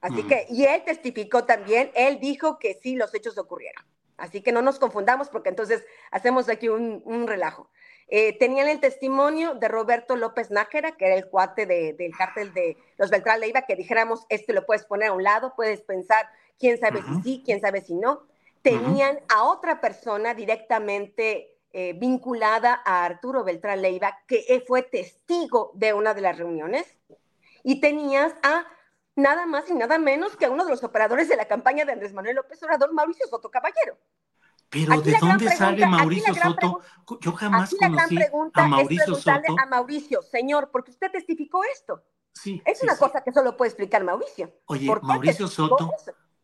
Así 0.00 0.22
que, 0.22 0.46
y 0.48 0.64
él 0.64 0.82
testificó 0.84 1.44
también, 1.44 1.90
él 1.94 2.20
dijo 2.20 2.58
que 2.58 2.78
sí, 2.80 2.94
los 2.94 3.12
hechos 3.14 3.36
ocurrieron. 3.36 3.84
Así 4.16 4.42
que 4.42 4.50
no 4.52 4.62
nos 4.62 4.78
confundamos 4.78 5.28
porque 5.28 5.48
entonces 5.48 5.84
hacemos 6.10 6.48
aquí 6.48 6.68
un, 6.68 7.02
un 7.04 7.26
relajo. 7.26 7.70
Eh, 8.10 8.38
tenían 8.38 8.68
el 8.68 8.80
testimonio 8.80 9.54
de 9.54 9.68
Roberto 9.68 10.16
López 10.16 10.50
Nájera, 10.50 10.92
que 10.92 11.06
era 11.06 11.14
el 11.14 11.28
cuate 11.28 11.66
del 11.66 12.16
cártel 12.16 12.54
de 12.54 12.78
los 12.96 13.10
Beltrán 13.10 13.40
Leiva, 13.40 13.62
que 13.62 13.76
dijéramos, 13.76 14.24
este 14.30 14.54
lo 14.54 14.64
puedes 14.64 14.84
poner 14.86 15.08
a 15.08 15.12
un 15.12 15.22
lado, 15.22 15.54
puedes 15.54 15.82
pensar, 15.82 16.28
quién 16.58 16.78
sabe 16.78 17.02
si 17.02 17.22
sí, 17.22 17.42
quién 17.44 17.60
sabe 17.60 17.82
si 17.82 17.94
no. 17.94 18.22
Tenían 18.62 19.20
a 19.28 19.44
otra 19.44 19.80
persona 19.80 20.34
directamente 20.34 21.58
eh, 21.72 21.92
vinculada 21.92 22.82
a 22.84 23.04
Arturo 23.04 23.44
Beltrán 23.44 23.82
Leiva, 23.82 24.18
que 24.26 24.64
fue 24.66 24.82
testigo 24.82 25.70
de 25.74 25.92
una 25.92 26.14
de 26.14 26.22
las 26.22 26.38
reuniones. 26.38 26.96
Y 27.62 27.80
tenías 27.80 28.34
a 28.42 28.66
nada 29.18 29.46
más 29.46 29.68
y 29.68 29.74
nada 29.74 29.98
menos 29.98 30.36
que 30.36 30.46
a 30.46 30.50
uno 30.50 30.64
de 30.64 30.70
los 30.70 30.82
operadores 30.82 31.28
de 31.28 31.36
la 31.36 31.46
campaña 31.46 31.84
de 31.84 31.92
Andrés 31.92 32.14
Manuel 32.14 32.36
López 32.36 32.62
Obrador, 32.62 32.92
Mauricio 32.94 33.26
Soto 33.26 33.50
Caballero. 33.50 33.98
Pero 34.70 35.00
¿de 35.00 35.16
dónde 35.18 35.50
sale 35.50 35.86
Mauricio 35.86 36.34
Soto? 36.34 36.80
Yo 37.20 37.32
jamás 37.32 37.74
conocí 37.74 38.18
a 38.54 38.66
Mauricio 38.66 39.16
es 39.16 39.22
Soto. 39.22 39.56
a 39.62 39.66
Mauricio, 39.66 40.22
señor, 40.22 40.70
porque 40.70 40.90
usted 40.90 41.10
testificó 41.10 41.62
esto. 41.64 42.04
Sí. 42.32 42.62
Es 42.66 42.82
una 42.82 42.96
cosa 42.96 43.22
que 43.24 43.32
solo 43.32 43.56
puede 43.56 43.70
explicar 43.70 44.04
Mauricio. 44.04 44.52
Oye, 44.66 44.88
Mauricio 45.02 45.48
Soto, 45.48 45.90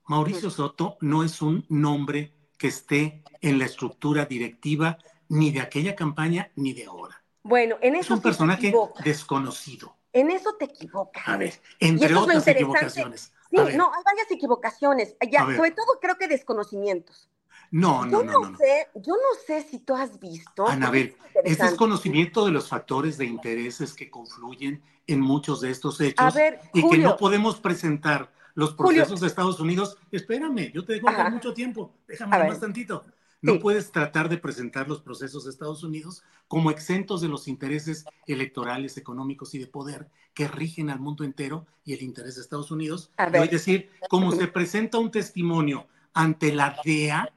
Mauricio 0.07 0.51
Soto 0.51 0.97
no 1.01 1.23
es 1.23 1.43
un 1.43 1.67
nombre 1.69 2.35
que 2.59 2.69
esté 2.69 3.23
en 3.41 3.59
la 3.59 3.67
estructura 3.67 4.25
directiva 4.25 4.99
ni 5.29 5.51
de 5.51 5.61
aquella 5.61 5.95
campaña 5.95 6.51
ni 6.57 6.73
de 6.73 6.87
ahora. 6.87 7.23
Bueno, 7.43 7.77
en 7.83 7.97
eso 7.97 8.15
es 8.15 8.19
un 8.19 8.23
personaje 8.23 8.73
desconocido. 9.05 9.97
En 10.13 10.31
eso 10.31 10.55
te 10.55 10.65
equivocas. 10.67 11.29
A 11.29 11.37
ver, 11.37 11.61
entre 11.81 12.15
otras 12.15 12.47
equivocaciones. 12.47 13.33
Sí, 13.51 13.57
no, 13.57 13.93
hay 13.93 14.03
varias 14.05 14.31
equivocaciones. 14.31 15.17
Ya, 15.31 15.41
sobre 15.41 15.73
todo 15.73 15.99
creo 16.01 16.17
que 16.17 16.27
desconocimientos. 16.27 17.29
No, 17.75 18.07
no, 18.07 18.23
no, 18.23 18.39
no, 18.39 18.57
Sé, 18.57 18.87
yo 18.95 19.15
no 19.15 19.41
sé 19.45 19.63
si 19.69 19.81
tú 19.81 19.97
has 19.97 20.21
visto. 20.21 20.69
Ana, 20.69 20.87
a 20.87 20.91
ver, 20.93 21.17
ese 21.43 21.67
es 21.67 21.75
conocimiento 21.75 22.47
de 22.47 22.53
los 22.53 22.69
factores 22.69 23.19
de 23.19 23.25
intereses 23.25 23.95
que 23.95 24.09
confluyen 24.09 24.81
en 25.09 25.21
muchos 25.21 25.61
de 25.61 25.73
estos 25.73 26.01
hechos 26.01 26.37
y 26.73 26.89
que 26.89 26.99
no 26.99 27.17
podemos 27.17 27.59
presentar 27.59 28.31
los 28.55 28.75
procesos 28.75 29.21
de 29.21 29.27
Estados 29.27 29.59
Unidos. 29.59 29.99
Espérame, 30.13 30.71
yo 30.73 30.85
te 30.85 30.93
dejo 30.93 31.09
mucho 31.33 31.53
tiempo, 31.53 31.93
déjame 32.07 32.39
más 32.39 32.61
tantito. 32.61 33.05
No 33.43 33.59
puedes 33.59 33.91
tratar 33.91 34.29
de 34.29 34.39
presentar 34.39 34.89
los 34.89 35.03
procesos 35.03 35.43
de 35.43 35.51
Estados 35.51 35.83
Unidos 35.83 36.23
como 36.47 36.71
exentos 36.71 37.23
de 37.23 37.29
los 37.29 37.49
intereses 37.49 38.05
electorales, 38.29 38.99
económicos 38.99 39.53
y 39.53 39.59
de 39.59 39.67
poder 39.67 40.09
que 40.33 40.47
rigen 40.47 40.91
al 40.91 41.01
mundo 41.01 41.25
entero 41.25 41.67
y 41.85 41.95
el 41.95 42.03
interés 42.03 42.37
de 42.37 42.43
Estados 42.43 42.71
Unidos. 42.71 43.11
Es 43.33 43.51
decir, 43.51 43.91
como 44.09 44.31
se 44.31 44.47
presenta 44.47 44.99
un 44.99 45.11
testimonio 45.11 45.89
ante 46.13 46.55
la 46.55 46.77
DEA, 46.85 47.33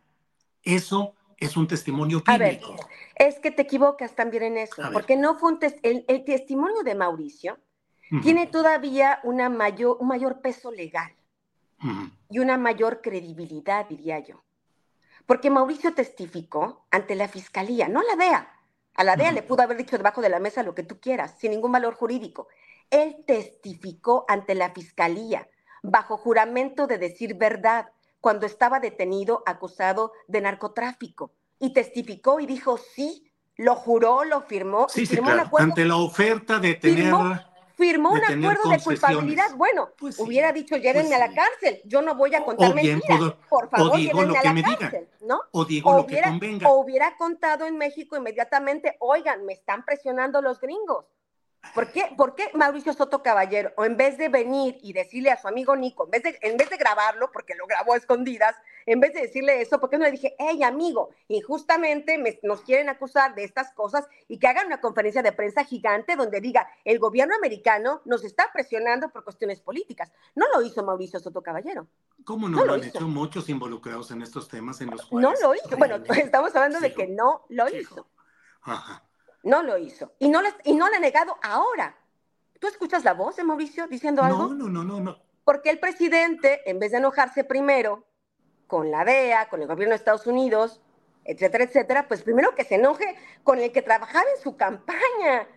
eso 0.68 1.14
es 1.38 1.56
un 1.56 1.68
testimonio 1.68 2.24
bíblico. 2.26 2.34
A 2.34 2.38
ver, 2.38 2.60
es 3.16 3.40
que 3.40 3.52
te 3.52 3.64
equivocas 3.64 4.16
también 4.16 4.44
en 4.44 4.58
eso, 4.58 4.82
porque 4.94 5.16
no 5.16 5.38
fue 5.38 5.54
un 5.54 5.60
el, 5.84 6.24
testimonio 6.26 6.84
de 6.84 6.96
Mauricio 6.96 7.60
tiene 8.22 8.48
todavía 8.48 9.20
una 9.24 9.50
mayor, 9.50 9.98
un 10.00 10.08
mayor 10.08 10.40
peso 10.40 10.72
legal 10.72 11.14
y 12.30 12.40
una 12.40 12.58
mayor 12.58 13.02
credibilidad, 13.02 13.88
diría 13.88 14.20
yo. 14.20 14.44
Porque 15.26 15.50
Mauricio 15.50 15.94
testificó 15.94 16.86
ante 16.90 17.16
la 17.16 17.28
fiscalía, 17.28 17.90
no 17.90 18.02
la 18.02 18.16
DEA. 18.16 18.54
A 18.96 19.04
la 19.04 19.16
DEA 19.18 19.34
le 19.34 19.44
pudo 19.44 19.62
haber 19.62 19.78
dicho 19.78 19.98
debajo 19.98 20.22
de 20.22 20.30
la 20.30 20.40
mesa 20.40 20.64
lo 20.64 20.74
que 20.74 20.84
tú 20.84 21.00
quieras, 21.00 21.36
sin 21.38 21.52
ningún 21.52 21.74
valor 21.74 21.96
jurídico. 21.96 22.48
Él 22.90 23.24
testificó 23.28 24.26
ante 24.30 24.56
la 24.56 24.72
fiscalía, 24.72 25.50
bajo 25.84 26.18
juramento 26.18 26.88
de 26.88 26.98
decir 26.98 27.36
verdad, 27.36 27.92
cuando 28.28 28.46
estaba 28.46 28.82
detenido 28.82 29.42
acusado 29.46 30.12
de 30.28 30.42
narcotráfico 30.42 31.32
y 31.60 31.72
testificó 31.72 32.42
y 32.42 32.46
dijo 32.46 32.78
sí, 32.78 33.32
lo 33.56 33.74
juró, 33.74 34.26
lo 34.26 34.42
firmó. 34.42 34.90
Sí, 34.90 35.06
firmó 35.06 35.30
sí, 35.30 35.34
claro. 35.36 35.58
Ante 35.60 35.86
la 35.86 35.96
oferta 35.96 36.60
de 36.60 36.74
tener. 36.74 37.14
Firmó, 37.78 38.12
un 38.12 38.26
acuerdo 38.26 38.70
de 38.70 38.80
culpabilidad. 38.84 39.56
Bueno, 39.56 39.92
pues 39.98 40.20
hubiera 40.20 40.52
dicho, 40.52 40.72
pues 40.72 40.84
llévenme 40.84 41.16
a 41.16 41.20
la 41.20 41.34
cárcel. 41.34 41.80
Yo 41.86 42.02
no 42.02 42.16
voy 42.16 42.36
a 42.36 42.44
contar 42.44 42.76
mentiras. 42.76 43.34
Por 43.48 43.70
favor, 43.70 43.94
o 43.94 43.96
que 43.96 44.10
a 44.10 44.54
la 44.54 44.62
cárcel, 44.62 45.08
¿no? 45.22 45.40
O 45.52 45.64
digo 45.64 45.96
lo 45.96 46.06
que 46.06 46.22
convenga. 46.22 46.68
O 46.68 46.82
hubiera 46.82 47.16
contado 47.16 47.66
en 47.66 47.78
México 47.78 48.18
inmediatamente, 48.18 48.98
oigan, 49.00 49.46
me 49.46 49.54
están 49.54 49.86
presionando 49.86 50.42
los 50.42 50.60
gringos. 50.60 51.06
¿Por 51.74 51.92
qué, 51.92 52.06
¿Por 52.16 52.36
qué 52.36 52.50
Mauricio 52.54 52.94
Soto 52.94 53.22
Caballero, 53.22 53.72
o 53.78 53.86
en 53.86 53.98
vez 53.98 54.18
de 54.18 54.30
venir 54.30 54.78
y 54.82 54.94
decirle 54.94 55.32
a 55.32 55.40
su 55.40 55.48
amigo 55.48 55.76
Nico, 55.76 56.06
en 56.06 56.12
vez 56.12 56.24
de, 56.24 56.40
en 56.42 56.58
vez 56.58 56.70
de 56.70 56.78
grabarlo, 56.78 57.32
porque 57.32 57.56
lo 57.56 57.68
grabó 57.68 57.94
a 57.94 57.98
escondidas, 57.98 58.56
en 58.86 59.00
vez 59.00 59.14
de 59.14 59.22
decirle 59.22 59.62
eso, 59.62 59.80
¿por 59.80 59.90
qué 59.90 59.98
no 59.98 60.06
le 60.06 60.12
dije, 60.12 60.36
hey 60.40 60.64
amigo, 60.64 61.10
injustamente 61.28 62.40
nos 62.44 62.62
quieren 62.62 62.90
acusar 62.90 63.36
de 63.36 63.44
estas 63.44 63.72
cosas 63.74 64.08
y 64.28 64.40
que 64.40 64.48
hagan 64.48 64.68
una 64.68 64.82
conferencia 64.82 65.22
de 65.22 65.34
prensa 65.34 65.66
gigante 65.66 66.16
donde 66.16 66.42
diga, 66.42 66.68
el 66.86 67.00
gobierno 67.00 67.36
americano 67.36 68.02
nos 68.06 68.24
está 68.24 68.50
presionando 68.54 69.10
por 69.10 69.24
cuestiones 69.24 69.60
políticas? 69.60 70.12
No 70.36 70.46
lo 70.54 70.62
hizo 70.62 70.84
Mauricio 70.84 71.20
Soto 71.20 71.42
Caballero. 71.42 71.88
¿Cómo 72.24 72.48
no, 72.50 72.66
lo, 72.66 72.74
han 72.74 72.84
hecho 72.84 73.08
muchos 73.08 73.50
involucrados 73.50 74.10
en 74.12 74.22
estos 74.22 74.48
temas 74.48 74.80
en 74.82 74.92
los 74.92 75.06
cuales... 75.06 75.30
No 75.30 75.48
lo 75.48 75.56
hizo. 75.56 75.78
Bueno, 75.78 75.98
estamos 76.16 76.56
hablando 76.56 76.80
de 76.80 76.94
que 76.94 77.08
no 77.08 77.46
lo 77.50 77.68
hizo. 77.70 78.08
Ajá. 78.62 79.07
No 79.48 79.63
lo 79.63 79.77
hizo. 79.77 80.12
Y 80.20 80.27
no, 80.27 80.42
le, 80.42 80.50
y 80.66 80.75
no 80.75 80.89
le 80.89 80.98
ha 80.98 81.00
negado 81.00 81.38
ahora. 81.42 81.96
¿Tú 82.60 82.68
escuchas 82.68 83.06
la 83.06 83.13
voz 83.13 83.38
de 83.38 83.46
Mauricio 83.46 83.88
diciendo 83.88 84.22
algo? 84.22 84.48
No, 84.48 84.68
no, 84.68 84.84
no, 84.84 85.00
no. 85.00 85.18
Porque 85.46 85.70
el 85.70 85.80
presidente, 85.80 86.70
en 86.70 86.80
vez 86.80 86.92
de 86.92 86.98
enojarse 86.98 87.46
primero 87.46 88.04
con 88.68 88.92
la 88.92 89.06
DEA, 89.06 89.48
con 89.48 89.62
el 89.62 89.68
gobierno 89.70 89.94
de 89.94 89.96
Estados 89.96 90.27
Unidos, 90.27 90.82
etcétera, 91.24 91.63
etcétera, 91.63 92.10
pues 92.10 92.24
primero 92.24 92.56
que 92.56 92.66
se 92.66 92.75
enoje 92.75 93.16
con 93.44 93.60
el 93.60 93.72
que 93.72 93.82
trabajaba 93.82 94.25
en 94.36 94.44
su 94.44 94.58
campaña, 94.58 95.48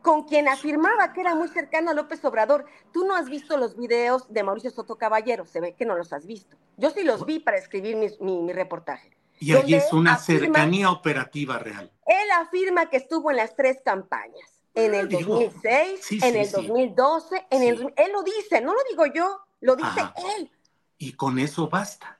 con 0.00 0.22
quien 0.22 0.48
afirmaba 0.48 1.12
que 1.12 1.20
era 1.20 1.34
muy 1.34 1.48
cercano 1.48 1.90
a 1.90 1.94
López 1.94 2.24
Obrador. 2.24 2.64
Tú 2.90 3.06
no 3.06 3.16
has 3.16 3.28
visto 3.28 3.58
los 3.58 3.76
videos 3.76 4.32
de 4.32 4.44
Mauricio 4.44 4.70
Soto 4.70 4.96
Caballero, 4.96 5.44
se 5.44 5.60
ve 5.60 5.74
que 5.74 5.84
no 5.84 5.94
los 5.94 6.10
has 6.14 6.26
visto. 6.26 6.56
Yo 6.78 6.88
sí 6.88 7.04
los 7.04 7.26
vi 7.26 7.38
para 7.38 7.58
escribir 7.58 7.96
mi 7.96 8.52
reportaje. 8.54 9.14
Y 9.38 9.52
ahí 9.52 9.74
es 9.74 9.92
una 9.92 10.16
cercanía 10.16 10.90
operativa 10.90 11.58
real. 11.58 11.90
Él 12.06 12.30
afirma 12.40 12.88
que 12.88 12.96
estuvo 12.96 13.30
en 13.30 13.36
las 13.36 13.54
tres 13.54 13.78
campañas, 13.84 14.60
en 14.74 14.94
el 14.94 15.08
2006, 15.08 16.22
en 16.22 16.36
el 16.36 16.50
2012, 16.50 17.46
en 17.50 17.62
el, 17.62 17.92
él 17.96 18.12
lo 18.12 18.22
dice, 18.22 18.60
no 18.60 18.72
lo 18.72 18.80
digo 18.90 19.06
yo, 19.06 19.40
lo 19.60 19.76
dice 19.76 20.00
él. 20.38 20.50
Y 20.98 21.12
con 21.12 21.38
eso 21.38 21.68
basta. 21.68 22.18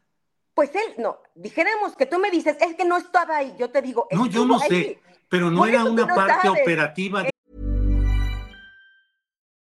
Pues 0.55 0.75
él, 0.75 0.95
no, 0.99 1.19
dijéramos 1.35 1.97
que 1.97 2.07
tú 2.07 2.19
me 2.19 2.31
dices, 2.31 2.57
es 2.61 2.75
que 2.77 2.85
no 2.85 2.97
estaba 2.97 3.37
ahí, 3.37 3.55
yo 3.59 3.71
te 3.71 3.83
digo. 3.83 4.09
No, 4.11 4.27
yo 4.27 4.47
no 4.47 4.59
sé, 4.59 4.99
pero 5.29 5.51
no 5.51 5.67
era 5.67 5.85
una 5.85 6.07
parte 6.07 6.49
operativa. 6.49 7.23
De... 7.23 7.31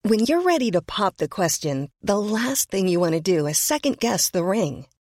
When 0.06 0.26
you're 0.26 0.44
ready 0.46 0.70
to 0.72 0.82
pop 0.82 1.18
the 1.18 1.28
question, 1.28 1.90
the 2.02 2.18
last 2.18 2.70
thing 2.70 2.88
you 2.88 3.00
want 3.00 3.14
to 3.14 3.22
do 3.22 3.48
is 3.48 3.58
second 3.58 4.00
guess 4.00 4.30
the 4.30 4.44
ring. 4.44 4.86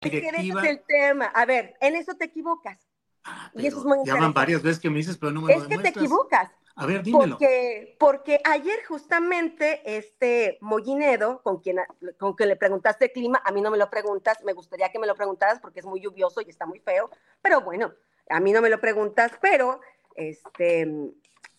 Directiva. 0.00 0.62
Es 0.62 0.70
el 0.70 0.82
tema. 0.86 1.26
A 1.26 1.44
ver, 1.44 1.76
en 1.80 1.96
eso 1.96 2.14
te 2.14 2.26
equivocas. 2.26 2.78
Ah, 3.24 3.50
y 3.54 3.66
eso 3.66 3.78
es 3.78 3.84
muy 3.84 3.98
Llaman 4.04 4.32
varias 4.32 4.62
veces 4.62 4.80
que 4.80 4.90
me 4.90 4.98
dices, 4.98 5.18
pero 5.18 5.32
no 5.32 5.42
me 5.42 5.52
Es 5.52 5.64
que 5.64 5.78
te 5.78 5.88
equivocas. 5.88 6.50
A 6.76 6.86
ver, 6.86 7.02
dímelo. 7.02 7.36
Porque, 7.36 7.96
porque 7.98 8.40
ayer 8.44 8.84
justamente 8.86 9.82
este 9.84 10.58
Mollinedo, 10.60 11.42
con 11.42 11.60
quien, 11.60 11.78
con 12.18 12.34
quien 12.34 12.48
le 12.48 12.56
preguntaste 12.56 13.06
el 13.06 13.12
clima, 13.12 13.42
a 13.44 13.50
mí 13.50 13.60
no 13.60 13.72
me 13.72 13.78
lo 13.78 13.90
preguntas, 13.90 14.38
me 14.44 14.52
gustaría 14.52 14.88
que 14.90 15.00
me 15.00 15.08
lo 15.08 15.16
preguntaras 15.16 15.58
porque 15.58 15.80
es 15.80 15.86
muy 15.86 16.00
lluvioso 16.00 16.40
y 16.40 16.48
está 16.48 16.66
muy 16.66 16.78
feo, 16.78 17.10
pero 17.42 17.62
bueno, 17.62 17.92
a 18.30 18.38
mí 18.38 18.52
no 18.52 18.62
me 18.62 18.70
lo 18.70 18.80
preguntas, 18.80 19.32
pero 19.40 19.80
este, 20.14 20.88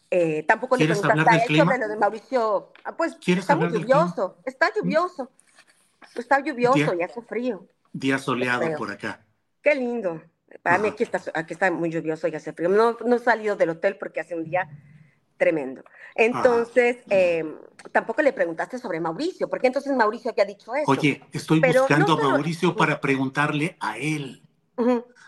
eh, 0.09 0.43
tampoco 0.43 0.77
le 0.77 0.85
preguntaste 0.85 1.29
a 1.29 1.35
él 1.35 1.57
sobre 1.57 1.77
lo 1.77 1.89
de 1.89 1.97
Mauricio. 1.97 2.71
Ah, 2.85 2.95
pues 2.95 3.17
está 3.25 3.57
muy 3.57 3.71
lluvioso, 3.71 4.37
está 4.45 4.71
lluvioso, 4.73 5.29
está 6.15 6.39
lluvioso 6.39 6.93
y 6.93 7.03
hace 7.03 7.21
frío. 7.23 7.67
Día 7.93 8.17
soleado 8.17 8.65
por 8.77 8.91
acá. 8.91 9.25
Qué 9.61 9.75
lindo. 9.75 10.21
Para 10.63 10.77
mí 10.79 10.87
aquí 10.89 11.03
está, 11.03 11.21
aquí 11.33 11.53
está 11.53 11.69
muy 11.71 11.91
lluvioso 11.91 12.27
y 12.27 12.35
hace 12.35 12.53
frío. 12.53 12.69
No, 12.69 12.97
no 13.05 13.15
he 13.15 13.19
salido 13.19 13.55
del 13.55 13.69
hotel 13.69 13.97
porque 13.97 14.19
hace 14.19 14.35
un 14.35 14.43
día 14.43 14.67
tremendo. 15.37 15.83
Entonces, 16.15 16.97
em, 17.09 17.55
tampoco 17.91 18.21
le 18.21 18.33
preguntaste 18.33 18.77
sobre 18.77 18.99
Mauricio, 18.99 19.49
porque 19.49 19.67
entonces 19.67 19.95
Mauricio 19.95 20.31
había 20.31 20.45
dicho 20.45 20.75
eso. 20.75 20.91
Oye, 20.91 21.23
estoy 21.31 21.59
buscando 21.59 22.13
a 22.13 22.29
Mauricio 22.31 22.75
para 22.75 22.99
preguntarle 22.99 23.77
a 23.79 23.97
él. 23.97 24.43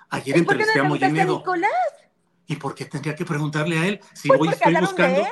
Ayer 0.10 0.38
entrevisté 0.38 0.80
a 0.80 0.84
Mollinedo. 0.84 1.43
¿Y 2.47 2.56
por 2.58 2.76
qué 2.76 2.86
tendría 2.86 3.15
que 3.15 3.26
preguntarle 3.26 3.78
a 3.78 3.88
él? 3.88 4.02
Si 4.13 4.28
pues 4.28 4.41
hoy 4.41 4.50
estoy 4.50 4.76
buscando. 4.76 5.28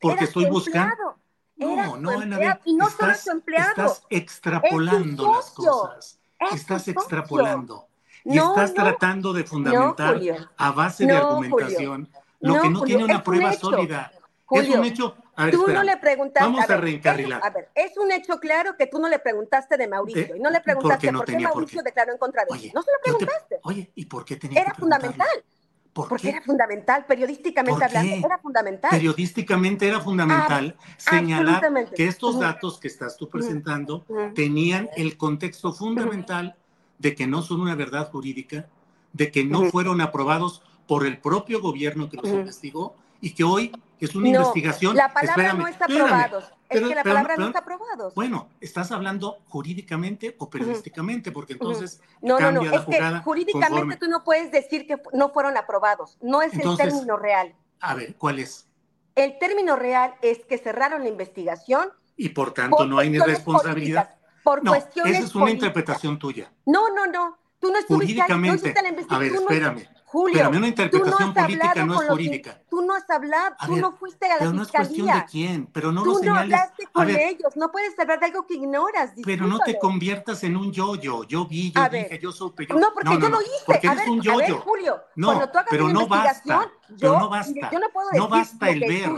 Porque 0.00 0.24
estoy 0.24 0.46
buscando. 0.46 1.18
No, 1.56 1.96
no, 1.96 2.10
Ana, 2.18 2.60
y 2.64 2.74
no 2.74 2.88
estás, 2.88 3.20
solo 3.20 3.38
empleado. 3.38 3.70
Estás 3.70 4.02
extrapolando 4.10 5.32
las 5.32 5.50
cosas. 5.50 6.21
Estás 6.52 6.88
extrapolando. 6.88 7.86
Y 8.24 8.38
estás 8.38 8.72
tratando 8.74 9.32
de 9.32 9.44
fundamentar 9.44 10.20
a 10.56 10.70
base 10.72 11.06
de 11.06 11.16
argumentación 11.16 12.08
lo 12.40 12.60
que 12.60 12.70
no 12.70 12.82
tiene 12.82 13.04
una 13.04 13.22
prueba 13.22 13.52
sólida. 13.52 14.12
es 14.50 14.68
un 14.68 14.84
hecho. 14.84 15.16
A 15.34 15.46
ver, 15.46 15.54
tú 15.54 15.66
no 15.66 15.82
le 15.82 15.96
preguntaste. 15.96 16.46
Vamos 16.46 16.68
a, 16.68 16.76
reencarrilar. 16.76 17.40
a 17.42 17.48
ver, 17.48 17.70
es 17.74 17.96
un 17.96 18.12
hecho 18.12 18.38
claro 18.38 18.76
que 18.76 18.86
tú 18.86 18.98
no 18.98 19.08
le 19.08 19.18
preguntaste 19.18 19.78
de 19.78 19.88
Mauricio. 19.88 20.36
y 20.36 20.40
no 20.40 20.50
le 20.50 20.60
preguntaste 20.60 21.10
por 21.10 21.24
qué 21.24 21.38
Mauricio 21.38 21.82
declaró 21.82 22.12
en 22.12 22.18
contra 22.18 22.44
de 22.44 22.66
él. 22.66 22.72
No 22.74 22.82
se 22.82 22.90
lo 22.90 22.98
preguntaste. 23.02 23.60
oye, 23.62 23.90
¿y 23.94 24.04
por 24.04 24.24
qué 24.24 24.36
tenía 24.36 24.60
Era 24.60 24.74
fundamental. 24.74 25.44
¿Por 25.92 26.08
porque 26.08 26.30
era 26.30 26.40
fundamental, 26.40 27.04
periodísticamente 27.04 27.84
hablando, 27.84 28.26
era 28.26 28.38
fundamental. 28.38 28.90
Periodísticamente 28.90 29.86
era 29.86 30.00
fundamental 30.00 30.74
ah, 30.78 30.86
señalar 30.96 31.62
que 31.94 32.08
estos 32.08 32.40
datos 32.40 32.78
que 32.78 32.88
estás 32.88 33.18
tú 33.18 33.28
presentando 33.28 34.06
tenían 34.34 34.88
el 34.96 35.18
contexto 35.18 35.72
fundamental 35.74 36.56
de 36.98 37.14
que 37.14 37.26
no 37.26 37.42
son 37.42 37.60
una 37.60 37.74
verdad 37.74 38.10
jurídica, 38.10 38.68
de 39.12 39.30
que 39.30 39.44
no 39.44 39.64
fueron 39.66 40.00
aprobados 40.00 40.62
por 40.86 41.06
el 41.06 41.18
propio 41.18 41.60
gobierno 41.60 42.08
que 42.08 42.16
los 42.16 42.28
investigó 42.28 42.96
y 43.22 43.34
que 43.34 43.44
hoy 43.44 43.72
es 44.00 44.14
una 44.14 44.28
investigación. 44.28 44.96
La 44.96 45.14
palabra 45.14 45.54
no 45.54 45.66
está 45.68 45.86
aprobados. 45.86 46.44
Es 46.68 46.80
que 46.80 46.94
la 46.94 47.04
palabra 47.04 47.36
no 47.36 47.46
está 47.46 47.60
aprobados. 47.60 48.14
Bueno, 48.14 48.48
estás 48.60 48.90
hablando 48.90 49.38
jurídicamente 49.48 50.34
o 50.38 50.50
periodísticamente, 50.50 51.30
porque 51.30 51.52
entonces 51.52 52.00
no, 52.20 52.36
cambia 52.36 52.70
no, 52.70 52.76
no. 52.76 52.92
es 52.92 52.98
que 52.98 53.18
jurídicamente 53.20 53.96
tú 53.96 54.08
no 54.08 54.24
puedes 54.24 54.50
decir 54.50 54.86
que 54.86 55.00
no 55.12 55.30
fueron 55.30 55.56
aprobados. 55.56 56.18
No 56.20 56.42
es 56.42 56.52
el 56.54 56.76
término 56.76 57.16
real. 57.16 57.54
A 57.80 57.94
ver, 57.94 58.16
¿cuál 58.16 58.40
es? 58.40 58.66
El 59.14 59.38
término 59.38 59.76
real 59.76 60.14
es 60.20 60.44
que 60.46 60.58
cerraron 60.58 61.02
la 61.02 61.08
investigación. 61.08 61.90
Y 62.16 62.30
por 62.30 62.52
tanto 62.52 62.84
no 62.86 62.98
hay 62.98 63.08
ni 63.08 63.20
responsabilidad. 63.20 64.16
por 64.42 64.64
no, 64.64 64.72
cuestiones 64.72 65.16
esa 65.16 65.26
es 65.26 65.34
una 65.34 65.50
interpretación 65.50 66.18
tuya. 66.18 66.52
No, 66.66 66.92
no, 66.92 67.06
no. 67.06 67.38
Tú 67.60 67.70
no 67.70 67.78
estuviste 67.78 68.20
Jurídicamente. 68.20 68.74
a 69.08 69.18
ver, 69.18 69.32
espérame. 69.32 69.86
Julio, 70.12 70.36
Pero 70.36 70.50
una 70.50 70.68
interpretación 70.68 71.32
política 71.32 71.86
no 71.86 72.02
es 72.02 72.08
jurídica. 72.10 72.60
tú 72.68 72.82
no 72.82 72.94
has 72.94 73.08
hablado, 73.08 73.56
tú 73.64 73.76
no 73.76 73.92
fuiste 73.92 74.26
a 74.26 74.34
la 74.34 74.38
pero 74.40 74.52
no 74.52 74.62
es 74.62 74.68
cuestión 74.68 75.06
de 75.06 75.24
quién, 75.24 75.66
pero 75.72 75.90
no 75.90 76.02
tú 76.02 76.10
lo 76.10 76.18
señales. 76.18 76.50
no 76.50 76.56
hablaste 76.56 76.86
con 76.92 77.08
ellos, 77.08 77.56
no 77.56 77.72
puedes 77.72 77.98
hablar 77.98 78.20
de 78.20 78.26
algo 78.26 78.46
que 78.46 78.54
ignoras. 78.56 79.12
Pero 79.24 79.46
no 79.46 79.58
te 79.60 79.78
conviertas 79.78 80.44
en 80.44 80.58
un 80.58 80.70
yo-yo. 80.70 81.24
Yo 81.24 81.46
vi, 81.46 81.72
yo 81.72 81.88
dije, 81.88 82.18
yo 82.22 82.30
supe, 82.30 82.66
yo. 82.66 82.78
No, 82.78 82.92
porque 82.92 83.18
yo 83.18 83.30
lo 83.30 83.40
hice. 83.40 83.64
Porque 83.64 83.86
eres 83.86 84.06
un 84.06 84.20
yo-yo. 84.20 84.60
Julio, 84.60 85.00
no, 85.16 85.50
pero 85.70 85.88
no 85.88 86.06
basta. 86.06 86.70
Pero 87.00 87.18
no 87.18 87.30
basta. 87.30 87.70
Yo 87.72 87.78
no 87.78 87.88
puedo 87.88 88.08
decir 88.10 88.20
no 88.22 88.28
basta 88.28 88.68
el 88.68 88.80
ver. 88.80 89.10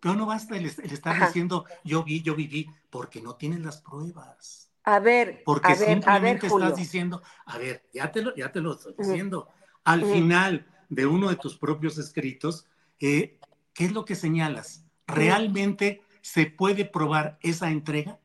Pero 0.00 0.14
no 0.14 0.24
basta 0.24 0.56
el, 0.56 0.64
estar 0.64 1.26
diciendo, 1.26 1.66
yo 1.84 2.02
vi, 2.02 2.22
yo 2.22 2.34
viví, 2.34 2.66
porque 2.88 3.20
no 3.20 3.34
tienes 3.34 3.60
las 3.60 3.82
pruebas. 3.82 4.70
A 4.84 5.00
ver, 5.00 5.42
porque 5.44 5.72
a 5.72 5.74
ver, 5.74 5.86
simplemente 5.86 6.46
a 6.46 6.50
ver, 6.50 6.62
estás 6.62 6.76
diciendo, 6.76 7.22
a 7.44 7.58
ver, 7.58 7.84
ya 7.92 8.10
te 8.10 8.22
lo, 8.22 8.34
ya 8.34 8.50
te 8.50 8.62
lo 8.62 8.72
estoy 8.72 8.94
diciendo. 8.96 9.48
Al 9.88 10.04
final 10.04 10.66
de 10.90 11.06
uno 11.06 11.30
de 11.30 11.36
tus 11.36 11.56
propios 11.56 11.96
escritos, 11.98 12.66
eh, 13.00 13.38
¿qué 13.72 13.86
es 13.86 13.92
lo 13.92 14.04
que 14.04 14.14
señalas? 14.14 14.84
¿Realmente 15.06 16.02
se 16.20 16.46
puede 16.46 16.84
probar 16.84 17.38
esa 17.42 17.70
entrega? 17.70 18.18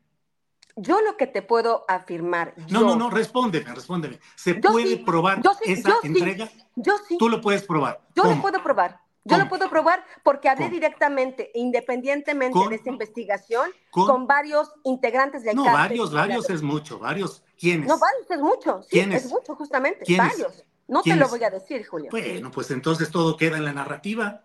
Yo 0.76 1.00
lo 1.02 1.16
que 1.18 1.28
te 1.28 1.42
puedo 1.42 1.86
afirmar. 1.88 2.54
No, 2.70 2.82
yo- 2.82 2.88
no, 2.88 2.96
no, 2.96 3.10
respóndeme, 3.10 3.74
respóndeme. 3.74 4.20
¿Se 4.36 4.60
Yo 4.60 4.72
puede 4.72 4.98
sí, 4.98 5.04
probar 5.06 5.42
sí, 5.64 5.72
esa 5.72 5.92
sí, 6.02 6.08
entrega? 6.08 6.50
Yo 6.76 6.98
sí. 7.08 7.18
Tú 7.18 7.30
lo 7.30 7.40
puedes 7.40 7.64
probar. 7.64 8.02
Yo 8.16 8.24
lo 8.24 8.42
puedo 8.42 8.62
probar. 8.62 9.00
Yo 9.26 9.36
¿Cómo? 9.36 9.44
lo 9.44 9.50
puedo 9.50 9.70
probar 9.70 10.04
porque 10.22 10.50
hablé 10.50 10.66
¿Cómo? 10.66 10.74
directamente, 10.74 11.50
independientemente 11.54 12.60
¿Con? 12.60 12.70
de 12.70 12.76
esta 12.76 12.90
investigación, 12.90 13.70
¿Con? 13.90 14.06
con, 14.06 14.28
varios 14.28 14.70
integrantes 14.84 15.44
del 15.44 15.56
No, 15.56 15.64
varios, 15.64 16.12
varios 16.12 16.50
es 16.50 16.62
mucho, 16.62 17.00
varios. 17.00 17.42
¿Quiénes? 17.58 17.88
No, 17.88 17.98
varios 17.98 18.30
es 18.30 18.40
mucho. 18.42 18.82
Sí, 18.84 18.90
¿Quiénes? 18.90 19.24
es 19.24 19.32
mucho, 19.32 19.56
justamente. 19.56 20.04
¿Quiénes? 20.04 20.28
Varios. 20.28 20.66
No 20.88 21.02
te 21.02 21.16
lo 21.16 21.28
voy 21.30 21.44
a 21.44 21.50
decir, 21.50 21.86
Julio. 21.86 22.10
Bueno, 22.12 22.52
pues 22.52 22.72
entonces 22.72 23.10
todo 23.10 23.38
queda 23.38 23.58
en 23.58 23.66
la 23.66 23.74
narrativa. 23.74 24.44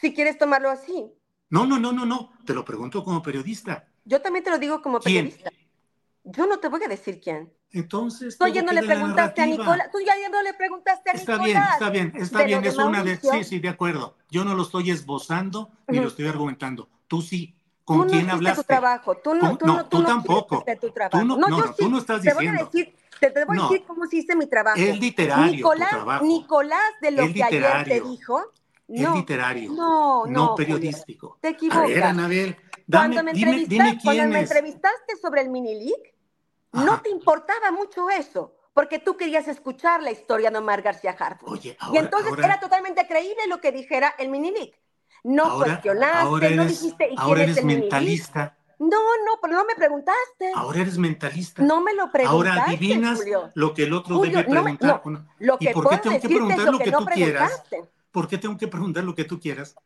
Si 0.00 0.12
quieres 0.14 0.38
tomarlo 0.38 0.70
así. 0.70 1.12
No, 1.50 1.66
no, 1.66 1.78
no, 1.78 1.92
no, 1.92 2.06
no. 2.06 2.32
Te 2.44 2.54
lo 2.54 2.64
pregunto 2.64 3.04
como 3.04 3.22
periodista. 3.22 3.86
Yo 4.04 4.20
también 4.20 4.44
te 4.44 4.50
lo 4.50 4.58
digo 4.58 4.82
como 4.82 5.00
¿Quién? 5.00 5.26
periodista. 5.26 5.50
Yo 6.24 6.46
no 6.46 6.58
te 6.58 6.68
voy 6.68 6.82
a 6.84 6.88
decir 6.88 7.20
quién. 7.20 7.52
Entonces. 7.72 8.38
Tú 8.38 8.46
ya 8.46 8.62
no 8.62 8.72
le 8.72 8.82
preguntaste 8.82 9.42
a. 9.42 9.46
Nicolás. 9.46 9.90
Tú 9.90 9.98
ya 10.04 10.14
no 10.28 10.42
le 10.42 10.54
preguntaste 10.54 11.10
a 11.10 11.12
Está 11.14 11.38
Nicolás. 11.38 11.52
bien, 11.52 11.62
está 11.72 11.90
bien, 11.90 12.12
está 12.16 12.38
de 12.38 12.44
lo 12.44 12.48
bien. 12.48 12.64
Es 12.64 12.78
una 12.78 13.02
de. 13.02 13.16
Sí, 13.16 13.44
sí, 13.44 13.58
de 13.58 13.68
acuerdo. 13.68 14.16
Yo 14.30 14.44
no 14.44 14.54
lo 14.54 14.62
estoy 14.62 14.90
esbozando 14.90 15.70
ni 15.88 15.98
lo 15.98 16.08
estoy 16.08 16.26
argumentando. 16.26 16.88
Tú 17.08 17.22
sí. 17.22 17.54
Tú 17.92 17.98
¿Con 17.98 18.06
no 18.06 18.10
quién 18.10 18.16
hiciste 18.20 18.32
hablaste? 18.34 18.62
tu 18.62 18.66
trabajo. 18.66 19.16
Tú 19.16 19.34
no, 19.34 19.58
tú 19.58 19.66
No, 19.66 19.76
no, 19.76 19.86
tú 19.88 19.98
no 20.00 20.06
tampoco. 20.06 20.54
hiciste 20.56 20.76
tu 20.76 20.90
trabajo. 20.92 21.18
Tú 21.18 21.24
no- 21.26 21.36
no, 21.36 21.48
yo 21.48 21.56
no, 21.58 21.66
sí. 21.68 21.74
tú 21.78 21.88
no 21.90 21.98
estás 21.98 22.22
te 22.22 22.34
voy 22.34 22.46
a 22.46 22.50
diciendo. 22.52 22.70
decir, 22.72 22.96
te, 23.20 23.30
te 23.30 23.44
voy 23.44 23.56
a 23.56 23.60
No. 23.60 23.68
decir 23.68 23.86
cómo 23.86 24.04
hice 24.10 24.36
mi 24.36 24.46
trabajo. 24.46 24.78
Es 24.80 24.98
literario 24.98 25.44
tu 25.50 25.56
Nicolás, 25.56 25.90
trabajo. 25.90 26.24
Nicolás 26.24 26.92
de 27.00 27.10
lo 27.10 27.22
Es 27.22 27.34
que 27.34 27.42
ayer 27.44 27.84
te 27.84 28.00
dijo. 28.00 28.40
Es 28.88 29.00
No, 29.00 29.14
literario. 29.14 29.70
no, 29.72 30.26
no, 30.26 30.46
Julio. 30.48 30.54
periodístico. 30.56 31.38
Te 31.40 31.48
A 31.48 31.50
ver, 31.52 31.56
equivocas. 31.56 32.02
Anabel, 32.02 32.56
dame, 32.86 33.14
cuando 33.14 33.22
me, 33.24 33.32
dime, 33.32 33.64
dime 33.66 33.98
cuando 34.02 34.24
me 34.26 34.40
es. 34.42 34.50
entrevistaste 34.50 35.16
sobre 35.20 35.40
el 35.42 35.48
mini 35.50 35.74
league, 35.74 36.14
Ajá. 36.72 36.84
no 36.84 37.00
te 37.00 37.08
importaba 37.10 37.70
mucho 37.70 38.10
eso, 38.10 38.54
porque 38.74 38.98
tú 38.98 39.16
querías 39.16 39.48
escuchar 39.48 40.02
la 40.02 40.10
historia 40.10 40.50
de 40.50 40.58
Omar 40.58 40.82
García 40.82 41.16
Harfuch. 41.18 41.48
Oye, 41.48 41.76
y 41.92 41.96
entonces 41.96 42.30
ahora, 42.32 42.44
era 42.46 42.60
totalmente 42.60 43.06
creíble 43.06 43.46
lo 43.48 43.60
que 43.60 43.72
dijera 43.72 44.14
el 44.18 44.28
mini 44.28 44.50
league. 44.50 44.74
No 45.24 45.44
ahora, 45.44 45.64
cuestionaste, 45.72 46.18
ahora 46.18 46.50
no 46.50 46.64
dijiste, 46.64 47.08
¿y 47.12 47.14
ahora 47.16 47.42
eres 47.44 47.64
mentalista. 47.64 48.56
No, 48.78 48.88
no, 48.88 49.38
pero 49.40 49.54
no 49.54 49.64
me 49.64 49.76
preguntaste. 49.76 50.50
Ahora 50.56 50.80
eres 50.80 50.98
mentalista. 50.98 51.62
No 51.62 51.80
me 51.80 51.94
lo 51.94 52.10
preguntaste, 52.10 52.50
Ahora 52.50 52.64
adivinas 52.64 53.18
Julio. 53.18 53.50
lo 53.54 53.74
que 53.74 53.84
el 53.84 53.92
otro 53.92 54.16
Julio, 54.16 54.38
debe 54.38 54.50
preguntar. 54.50 54.88
no, 54.88 55.00
Bueno, 55.04 55.28
Lo 55.38 55.56
¿Y 55.60 55.68
por 55.68 55.88
qué 55.88 55.98
tengo 55.98 56.20
que 56.20 56.28
preguntar 56.28 56.58
lo 56.66 56.72
lo 56.72 56.78
que, 56.78 56.90
no 56.90 56.98
tú 56.98 57.06
quieras? 57.06 57.62
¿Por 58.10 58.28
qué 58.28 58.38
tengo 58.38 58.58
que 58.58 58.66
preguntar 58.66 59.04
lo 59.04 59.14
que 59.14 59.24
tú 59.24 59.38
quieras? 59.38 59.76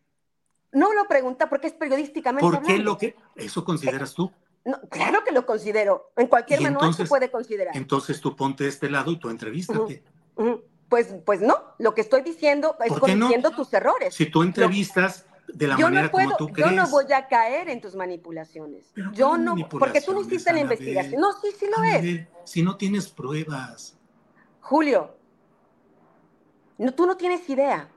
No 0.72 0.94
lo 0.94 1.07
pregunta 1.07 1.49
porque 1.51 1.66
es 1.66 1.75
periodísticamente 1.75 2.49
¿Por 2.49 2.62
qué 2.62 2.79
lo 2.79 2.96
que 2.96 3.16
eso 3.35 3.64
consideras 3.64 4.14
tú? 4.14 4.33
No, 4.64 4.81
claro 4.90 5.22
que 5.25 5.33
lo 5.33 5.44
considero. 5.44 6.12
En 6.16 6.27
cualquier 6.27 6.62
manual 6.62 6.85
entonces- 6.85 7.07
se 7.07 7.09
puede 7.09 7.31
considerar. 7.31 7.77
Entonces 7.77 8.20
tú 8.20 8.35
ponte 8.35 8.64
de 8.64 8.70
este 8.70 8.88
lado 8.88 9.12
y 9.12 9.18
tú 9.18 9.29
entrevístate. 9.29 10.03
Pues, 10.88 11.14
pues 11.25 11.40
no, 11.40 11.57
lo 11.79 11.94
que 11.94 12.01
estoy 12.01 12.22
diciendo 12.22 12.77
es 12.85 12.88
¿Por 12.90 13.03
qué 13.03 13.14
no? 13.16 13.27
corrigiendo 13.27 13.51
tus 13.51 13.72
errores. 13.75 14.14
Si 14.14 14.27
tú 14.27 14.42
entrevistas 14.42 15.27
de 15.49 15.66
la 15.68 15.77
yo 15.77 15.87
manera 15.87 16.05
no 16.05 16.11
puedo, 16.11 16.25
como 16.27 16.37
tú 16.37 16.49
yo 16.49 16.55
crees. 16.66 16.72
no 16.72 16.88
voy 16.88 17.12
a 17.12 17.27
caer 17.27 17.68
en 17.68 17.81
tus 17.81 17.94
manipulaciones. 17.96 18.92
Yo 19.12 19.29
¿cuáles 19.31 19.44
no, 19.44 19.68
porque 19.68 20.01
tú 20.01 20.12
no 20.12 20.20
hiciste 20.22 20.53
la 20.53 20.61
investigación. 20.61 21.20
No, 21.20 21.33
sí, 21.40 21.49
sí 21.59 21.66
lo 21.77 21.83
es. 21.83 22.27
Si 22.44 22.62
no 22.62 22.77
tienes 22.77 23.09
pruebas, 23.09 23.96
Julio, 24.61 25.16
no, 26.79 26.92
tú 26.92 27.07
no 27.07 27.16
tienes 27.16 27.49
idea. 27.49 27.88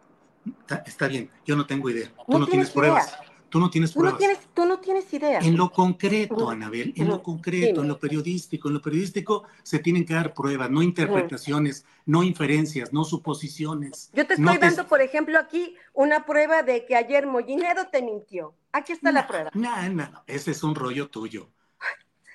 está, 0.61 0.77
está 0.85 1.07
bien, 1.07 1.29
yo 1.45 1.55
no 1.55 1.65
tengo 1.65 1.89
idea. 1.89 2.07
Tú 2.09 2.23
No 2.33 2.39
no, 2.39 2.45
tienes, 2.47 2.49
tienes 2.49 2.69
pruebas. 2.71 3.07
idea. 3.07 3.28
Tú 3.49 3.59
no 3.59 3.69
tienes 3.69 3.91
Tú 3.93 3.99
no 3.99 4.03
pruebas. 4.03 4.19
tienes, 4.19 4.39
tú 4.53 4.65
no 4.65 4.79
tienes 4.79 5.11
idea. 5.13 5.39
En 5.39 5.57
lo 5.57 5.71
concreto. 5.71 6.49
Anabel, 6.49 6.93
en 6.95 7.07
lo 7.07 7.21
concreto, 7.23 7.67
Dime. 7.67 7.81
en 7.81 7.87
lo 7.87 7.99
periodístico, 7.99 8.67
en 8.67 8.75
lo 8.75 8.81
periodístico 8.81 9.43
se 9.63 9.79
tienen 9.79 10.05
que 10.05 10.13
dar 10.13 10.33
pruebas, 10.33 10.69
no 10.69 10.81
interpretaciones, 10.83 11.85
no 12.05 12.23
inferencias, 12.23 12.93
no 12.93 13.03
suposiciones. 13.03 14.09
Yo 14.13 14.25
te 14.27 14.33
estoy 14.35 14.45
No 14.45 14.57
dando, 14.59 14.87
por 14.87 15.01
ejemplo, 15.01 15.39
aquí 15.39 15.75
una 15.93 16.25
prueba 16.25 16.63
de 16.63 16.85
que 16.85 16.95
ayer 16.95 17.25
Mollinedo 17.25 17.87
te 17.91 18.01
mintió. 18.01 18.53
Aquí 18.71 18.93
está 18.93 19.11
la 19.11 19.27
prueba. 19.27 19.49
No, 19.53 19.75
no, 19.89 20.09
no, 20.11 20.23
ese 20.27 20.51
es 20.51 20.61
un 20.63 20.75
rollo 20.75 21.09
tuyo. 21.09 21.49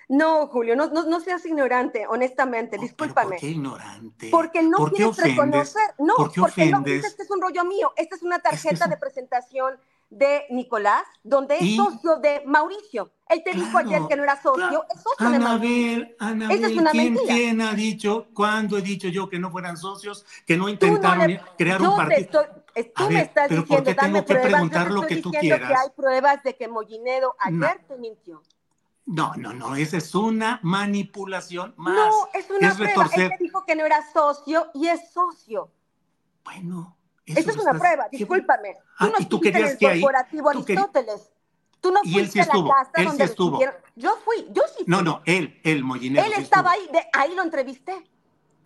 No, 0.06 0.48
Julio, 0.48 0.76
no, 0.76 0.88
no, 0.90 1.04
no 1.04 1.20
seas 1.20 1.46
ignorante, 1.46 2.06
honestamente, 2.06 2.76
discúlpame. 2.76 3.30
¿Por 3.30 3.38
qué 3.40 3.48
ignorante? 3.48 4.28
Porque 4.30 4.62
no 4.62 4.76
¿Por 4.76 4.90
qué 4.90 4.96
quieres 4.96 5.18
ofendes? 5.18 5.36
reconocer. 5.36 5.82
No, 5.98 6.14
¿Por 6.16 6.30
qué 6.32 6.40
porque 6.42 6.66
no 6.66 6.78
ofendes? 6.80 6.94
dices 7.02 7.14
que 7.14 7.22
es 7.22 7.30
un 7.30 7.40
rollo 7.40 7.64
mío. 7.64 7.90
Esta 7.96 8.16
es 8.16 8.22
una 8.22 8.38
tarjeta 8.38 8.74
es 8.74 8.80
un- 8.82 8.90
de 8.90 8.96
presentación 8.98 9.74
de 10.10 10.44
Nicolás, 10.50 11.04
donde 11.22 11.56
es 11.56 11.62
¿Y? 11.62 11.76
socio 11.76 12.16
de 12.16 12.42
Mauricio. 12.46 13.10
Él 13.28 13.42
te 13.44 13.52
dijo 13.52 13.70
Claro, 13.70 13.88
ayer 13.88 14.02
que 14.08 14.16
no 14.16 14.22
era 14.22 14.36
socio, 14.40 14.52
claro. 14.68 14.84
es 14.94 15.02
socio 15.02 15.30
de 15.30 15.38
Mauricio. 15.38 15.86
Anabel, 15.94 16.16
Anabel, 16.20 16.58
Esa 16.58 16.66
es 16.68 16.76
una 16.76 16.90
¿quién, 16.90 17.14
mentira. 17.14 17.34
quién 17.34 17.60
ha 17.62 17.72
dicho, 17.74 18.26
cuándo 18.34 18.78
he 18.78 18.82
dicho 18.82 19.08
yo 19.08 19.28
que 19.28 19.38
no 19.38 19.50
fueran 19.50 19.76
socios, 19.76 20.24
que 20.46 20.56
no 20.56 20.68
intentaron 20.68 21.18
no 21.18 21.26
le- 21.26 21.40
crear 21.58 21.80
un 21.82 21.96
partido? 21.96 22.20
estoy, 22.20 22.44
es- 22.74 22.94
tú 22.94 23.02
A 23.04 23.08
me 23.08 23.14
ver, 23.14 23.24
estás 23.24 23.48
pero 23.48 23.60
¿por 23.64 23.68
diciendo, 23.82 23.90
qué 23.90 23.94
tengo 24.06 24.18
que 24.20 24.34
pruebas. 24.34 24.50
preguntar 24.52 24.82
yo 24.88 24.88
te 24.88 25.00
lo 25.00 25.06
que 25.06 25.16
tú 25.16 25.30
diciendo 25.30 25.56
que 25.56 25.62
quieras? 25.64 25.82
hay 25.84 25.90
pruebas 25.96 26.42
de 26.44 26.56
que 26.56 26.68
Mollinedo 26.68 27.34
No. 27.50 27.66
ayer 27.66 27.84
te 27.88 27.96
mintió. 27.96 28.42
No, 29.06 29.32
no, 29.36 29.52
no, 29.52 29.74
esa 29.76 29.96
es 29.98 30.14
una 30.14 30.60
manipulación 30.62 31.74
más. 31.76 31.94
No, 31.94 32.10
es 32.34 32.48
una 32.50 32.68
es 32.68 32.74
prueba. 32.76 32.92
retorcer. 32.94 33.20
Él 33.32 33.38
te 33.38 33.44
dijo 33.44 33.64
que 33.66 33.74
no 33.76 33.84
era 33.84 34.00
socio 34.12 34.70
y 34.74 34.86
es 34.88 35.12
socio. 35.12 35.70
Bueno, 36.44 36.96
eso 37.26 37.50
es 37.50 37.56
una 37.56 37.70
estás- 37.72 37.78
prueba, 37.80 38.08
¿qué- 38.10 38.18
discúlpame. 38.18 38.76
Ah, 38.98 39.06
tú 39.06 39.12
no 39.12 39.18
¿y 39.20 39.24
tú 39.26 39.40
en 39.44 39.56
el 39.56 39.78
que 39.78 39.86
ahí- 39.86 40.00
corporativo 40.00 40.50
querí- 40.50 40.76
Aristóteles. 40.78 41.30
Tú 41.80 41.90
no 41.92 42.00
Y 42.02 42.08
él 42.08 42.14
fuiste 42.14 42.32
sí 42.32 42.38
a 42.40 42.42
la 42.44 42.46
estuvo, 42.52 42.68
casa 42.70 42.90
él 42.94 43.02
sí 43.02 43.08
donde 43.08 43.24
estuvo. 43.24 43.60
Yo 43.96 44.16
fui, 44.24 44.46
yo 44.52 44.62
sí 44.68 44.74
fui. 44.78 44.84
No, 44.86 45.02
no, 45.02 45.20
él, 45.26 45.60
el 45.64 45.84
Mollinero. 45.84 46.24
Él 46.26 46.32
sí 46.36 46.42
estaba 46.42 46.74
estuvo. 46.74 46.88
ahí, 46.96 47.02
de, 47.02 47.08
ahí 47.12 47.34
lo 47.34 47.42
entrevisté. 47.42 47.92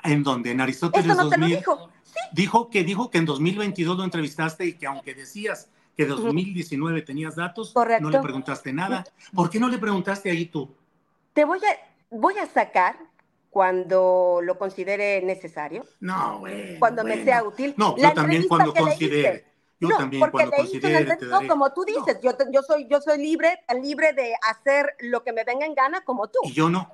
¿En 0.04 0.22
donde 0.22 0.52
En 0.52 0.60
Aristóteles 0.60 1.04
Eso 1.06 1.14
no 1.16 1.28
te 1.28 1.36
lo 1.36 1.40
2000. 1.42 1.56
dijo. 1.58 1.90
Sí, 2.04 2.20
Dijo 2.32 2.70
que 2.70 2.84
dijo 2.84 3.10
que 3.10 3.18
en 3.18 3.24
2022 3.26 3.96
lo 3.98 4.04
entrevistaste 4.04 4.64
y 4.66 4.72
que 4.74 4.86
aunque 4.86 5.14
decías 5.14 5.68
que 5.96 6.06
2019 6.06 7.02
tenías 7.02 7.34
datos, 7.36 7.72
Correcto. 7.72 8.02
no 8.04 8.10
le 8.10 8.20
preguntaste 8.20 8.72
nada. 8.72 9.04
¿Por 9.34 9.50
qué 9.50 9.58
no 9.58 9.68
le 9.68 9.78
preguntaste 9.78 10.30
ahí 10.30 10.46
tú? 10.46 10.72
te 11.32 11.44
voy 11.44 11.58
a, 11.58 12.16
voy 12.16 12.38
a 12.38 12.46
sacar 12.46 12.96
cuando 13.50 14.40
lo 14.42 14.58
considere 14.58 15.20
necesario, 15.22 15.84
No, 16.00 16.38
bueno. 16.40 16.78
cuando 16.78 17.02
me 17.04 17.10
bueno. 17.10 17.24
sea 17.24 17.42
útil. 17.42 17.74
No, 17.76 17.94
La 17.98 18.08
yo 18.10 18.14
también 18.14 18.46
cuando 18.48 18.72
considere. 18.74 19.44
Yo 19.80 19.88
no, 19.90 19.96
también 19.96 20.20
porque 20.20 20.32
cuando 20.32 20.56
considere 20.56 21.04
te 21.16 21.26
daré. 21.26 21.46
como 21.46 21.72
tú 21.72 21.84
No, 21.88 22.04
dices, 22.04 22.20
yo, 22.20 22.34
te- 22.34 22.46
yo 22.50 22.62
soy, 22.62 22.88
yo 22.88 23.00
soy 23.00 23.18
libre, 23.18 23.60
libre 23.80 24.12
de 24.12 24.34
hacer 24.48 24.94
lo 25.00 25.22
que 25.22 25.32
me 25.32 25.44
venga 25.44 25.66
en 25.66 25.74
gana 25.74 26.00
como 26.04 26.26
tú. 26.28 26.40
y 26.44 26.52
yo 26.52 26.68
no. 26.68 26.90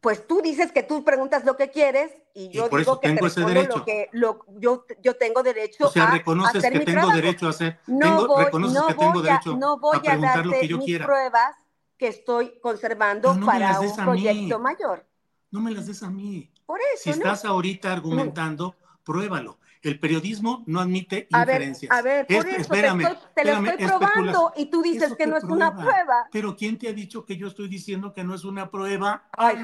Pues 0.00 0.26
tú 0.26 0.40
dices 0.40 0.70
que 0.72 0.82
tú 0.82 1.04
preguntas 1.04 1.44
lo 1.44 1.56
que 1.56 1.70
quieres 1.70 2.12
y 2.32 2.48
yo 2.50 2.68
por 2.70 2.78
digo 2.80 2.92
eso 2.92 3.00
que 3.00 3.08
te 3.08 3.14
tengo 3.14 3.26
ese 3.26 3.40
respondo 3.40 3.60
derecho. 3.60 3.78
lo 3.78 3.84
que 3.84 4.08
lo, 4.12 4.44
yo, 4.58 4.84
yo 5.02 5.16
tengo 5.16 5.42
derecho 5.42 5.86
O 5.86 5.90
sea, 5.90 6.04
a 6.04 6.10
reconoces 6.12 6.56
hacer 6.56 6.72
que 6.72 6.78
mi 6.78 6.84
tengo 6.84 6.98
trabajo. 7.00 7.16
derecho 7.16 7.46
a 7.46 7.50
hacer. 7.50 7.78
No 7.86 8.06
tengo- 8.18 8.26
voy, 8.28 8.44
reconoces 8.44 8.74
no 8.78 8.86
que 8.86 8.94
tengo 8.94 9.12
voy 9.12 9.20
a, 9.20 9.30
derecho 9.32 9.56
no 9.56 9.78
voy 9.78 9.96
a 9.96 9.98
a 9.98 10.02
preguntar 10.02 10.36
lo 10.46 10.50
darte 10.52 10.60
que 10.60 10.68
yo 10.68 10.76
mis 10.78 10.86
quiera. 10.86 11.06
pruebas 11.06 11.56
que 11.98 12.08
estoy 12.08 12.58
conservando 12.60 13.34
no 13.34 13.40
me 13.40 13.46
para 13.46 13.80
un 13.80 13.96
proyecto 13.96 14.58
mayor. 14.58 15.04
No 15.50 15.60
me 15.60 15.70
las 15.72 15.86
des 15.86 16.02
a 16.02 16.10
mí. 16.10 16.50
Por 16.66 16.80
Si 16.96 17.10
eso, 17.10 17.18
¿no? 17.20 17.24
estás 17.26 17.44
ahorita 17.44 17.92
argumentando, 17.92 18.74
pruébalo. 19.04 19.58
El 19.82 20.00
periodismo 20.00 20.64
no 20.66 20.80
admite 20.80 21.28
A 21.32 21.44
ver, 21.44 21.54
inferencias. 21.62 21.96
a 21.96 22.02
ver, 22.02 22.26
por 22.26 22.36
Es- 22.36 22.44
eso 22.46 22.60
espérame, 22.62 22.98
te, 22.98 23.12
estoy, 23.12 23.28
te 23.34 23.44
lo 23.44 23.52
estoy 23.70 23.86
probando 23.86 24.52
y 24.56 24.66
tú 24.66 24.82
dices 24.82 25.02
Eso 25.04 25.16
que 25.16 25.26
no 25.26 25.36
es 25.36 25.44
una 25.44 25.76
prueba. 25.76 26.26
Pero 26.32 26.56
¿quién 26.56 26.76
te 26.76 26.88
ha 26.88 26.92
dicho 26.92 27.24
que 27.24 27.36
yo 27.36 27.46
estoy 27.46 27.68
diciendo 27.68 28.12
que 28.12 28.24
no 28.24 28.34
es 28.34 28.44
una 28.44 28.70
prueba? 28.70 29.28
Ay. 29.36 29.56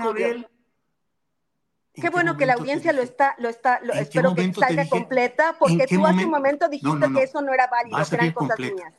¿En 1.94 2.02
Qué 2.02 2.08
bueno 2.08 2.36
que 2.38 2.46
la 2.46 2.54
audiencia 2.54 2.92
lo 2.92 3.02
está, 3.02 3.34
lo 3.38 3.48
está, 3.50 3.80
lo, 3.82 3.92
¿En 3.92 3.98
qué 3.98 4.02
espero 4.04 4.34
que 4.34 4.52
salga 4.54 4.82
dije? 4.84 4.88
completa, 4.88 5.56
porque 5.58 5.74
¿En 5.74 5.78
qué 5.80 5.96
tú 5.96 6.06
hace 6.06 6.24
un 6.24 6.30
momento? 6.30 6.68
dijiste 6.68 6.88
No, 6.88 6.96
no, 6.98 7.08
no. 7.08 7.18
que 7.18 7.24
eso 7.24 7.42
no 7.42 7.52
era 7.52 7.66
válido, 7.66 7.98
que 8.08 8.14
eran 8.14 8.32
cosas 8.32 8.58
mías. 8.58 8.94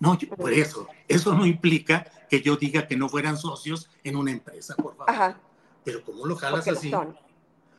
No, 0.00 0.18
yo- 0.18 0.28
por 0.30 0.52
eso. 0.52 0.88
Eso 1.06 1.34
no 1.34 1.46
implica 1.46 2.04
que 2.28 2.40
yo 2.42 2.56
diga 2.56 2.88
que 2.88 2.96
no 2.96 3.08
fueran 3.08 3.36
socios 3.36 3.88
en 4.02 4.16
una 4.16 4.32
empresa, 4.32 4.74
por 4.74 4.96
favor. 4.96 5.10
Ajá, 5.10 5.38
Pero 5.84 6.02
¿cómo 6.04 6.26
lo 6.26 6.36
jalas 6.36 6.60
porque 6.60 6.72
lo 6.72 6.78
así? 6.78 6.90
son. 6.90 7.18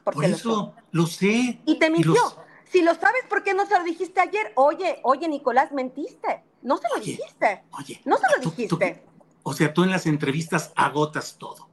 Por 0.03 0.15
lo 0.17 0.21
eso, 0.23 0.49
son. 0.55 0.73
lo 0.91 1.07
sé. 1.07 1.59
Y 1.65 1.79
te 1.79 1.89
mintió. 1.89 2.13
los- 2.13 2.37
Si 2.71 2.81
lo 2.81 2.93
sabes, 2.95 3.23
¿por 3.29 3.43
qué 3.43 3.53
no 3.53 3.65
se 3.65 3.77
lo 3.77 3.83
dijiste 3.83 4.19
ayer? 4.19 4.51
Oye, 4.55 4.99
oye, 5.03 5.27
Nicolás, 5.27 5.71
mentiste. 5.71 6.43
No 6.61 6.77
se 6.77 6.87
lo 6.89 6.95
Oye, 7.01 7.11
dijiste. 7.11 7.63
Oye, 7.77 8.01
No 8.05 8.17
se 8.17 8.23
lo 8.35 8.41
tú- 8.41 8.49
tú- 8.49 8.55
dijiste. 8.77 9.03
o 9.43 9.53
sea, 9.53 9.73
tú 9.73 9.83
en 9.83 9.91
las 9.91 10.05
entrevistas 10.07 10.71
agotas 10.75 11.37
todo. 11.37 11.69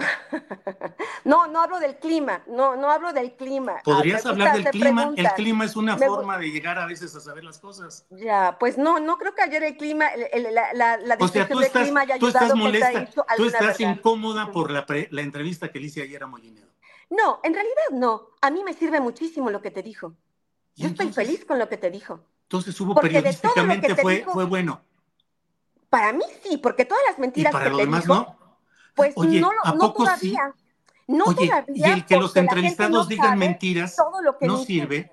No, 1.24 1.46
no 1.46 1.60
hablo 1.60 1.78
del 1.80 1.96
clima. 1.98 2.42
No, 2.46 2.76
no 2.76 2.90
hablo 2.90 3.12
del 3.12 3.34
clima. 3.36 3.80
Podrías 3.84 4.24
Ah, 4.26 4.30
hablar 4.30 4.54
del 4.54 4.64
de 4.64 4.70
clima. 4.70 5.12
El 5.16 5.28
clima 5.34 5.64
es 5.64 5.76
una 5.76 5.96
Me 5.96 6.06
forma 6.06 6.38
de 6.38 6.50
llegar 6.50 6.78
a 6.78 6.86
veces 6.86 7.14
a 7.14 7.20
saber 7.20 7.44
las 7.44 7.58
cosas. 7.58 8.06
Ya, 8.10 8.56
pues 8.58 8.78
no, 8.78 8.98
no 8.98 9.18
creo 9.18 9.34
que 9.34 9.42
ayer 9.42 9.62
el 9.62 9.76
clima, 9.76 10.08
el- 10.08 10.26
el- 10.46 10.54
la, 10.54 10.72
la, 10.72 10.96
la 10.96 11.14
O 11.20 11.28
sea, 11.28 11.44
discusión 11.44 11.48
tú 11.48 11.58
del 11.58 11.66
estás, 11.66 11.82
clima 11.82 12.00
haya 12.00 12.18
tú 12.18 12.26
ayudado 12.26 12.46
estás 12.46 12.58
molesta, 12.58 13.06
tú 13.36 13.44
estás 13.46 13.78
verdad. 13.78 13.96
incómoda 13.96 14.50
por 14.50 14.70
la, 14.70 14.86
pre- 14.86 15.08
la 15.10 15.20
entrevista 15.20 15.70
que 15.70 15.78
le 15.78 15.86
hice 15.86 16.02
ayer 16.02 16.22
a 16.22 16.26
Mollinedo. 16.26 16.68
No, 17.10 17.40
en 17.42 17.52
realidad 17.54 17.74
no. 17.92 18.30
A 18.40 18.50
mí 18.50 18.62
me 18.64 18.72
sirve 18.72 19.00
muchísimo 19.00 19.50
lo 19.50 19.60
que 19.60 19.70
te 19.70 19.82
dijo. 19.82 20.14
Y 20.76 20.82
Yo 20.82 20.88
estoy 20.88 21.12
feliz 21.12 21.44
con 21.44 21.58
lo 21.58 21.68
que 21.68 21.76
te 21.76 21.90
dijo. 21.90 22.20
Entonces 22.44 22.80
hubo 22.80 22.94
Porque 22.94 23.20
de 23.20 23.32
todo 23.34 23.54
lo 23.54 23.62
que 23.72 23.78
periodísticamente 23.78 23.94
te 23.94 24.02
fue, 24.02 24.16
dijo- 24.18 24.32
fue 24.32 24.44
bueno. 24.44 24.80
Para 25.90 26.12
mí 26.12 26.24
sí, 26.42 26.56
porque 26.56 26.84
todas 26.84 27.02
las 27.08 27.18
Y 27.18 27.20
mentiras 27.20 27.52
para 27.52 27.64
que 27.64 27.70
lo 27.70 27.76
te 27.78 27.84
demás 27.84 28.02
dijo, 28.02 28.14
no. 28.14 28.39
Pues 28.94 29.16
no, 29.16 29.50
¿a 29.64 29.72
no 29.72 29.78
poco 29.78 30.04
todavía. 30.04 30.54
No 31.06 31.24
Oye, 31.24 31.50
y 31.74 31.82
el 31.82 32.06
que 32.06 32.16
los 32.16 32.36
entrevistados 32.36 33.08
digan 33.08 33.38
mentiras 33.38 33.96
no 34.42 34.58
sirve. 34.58 35.12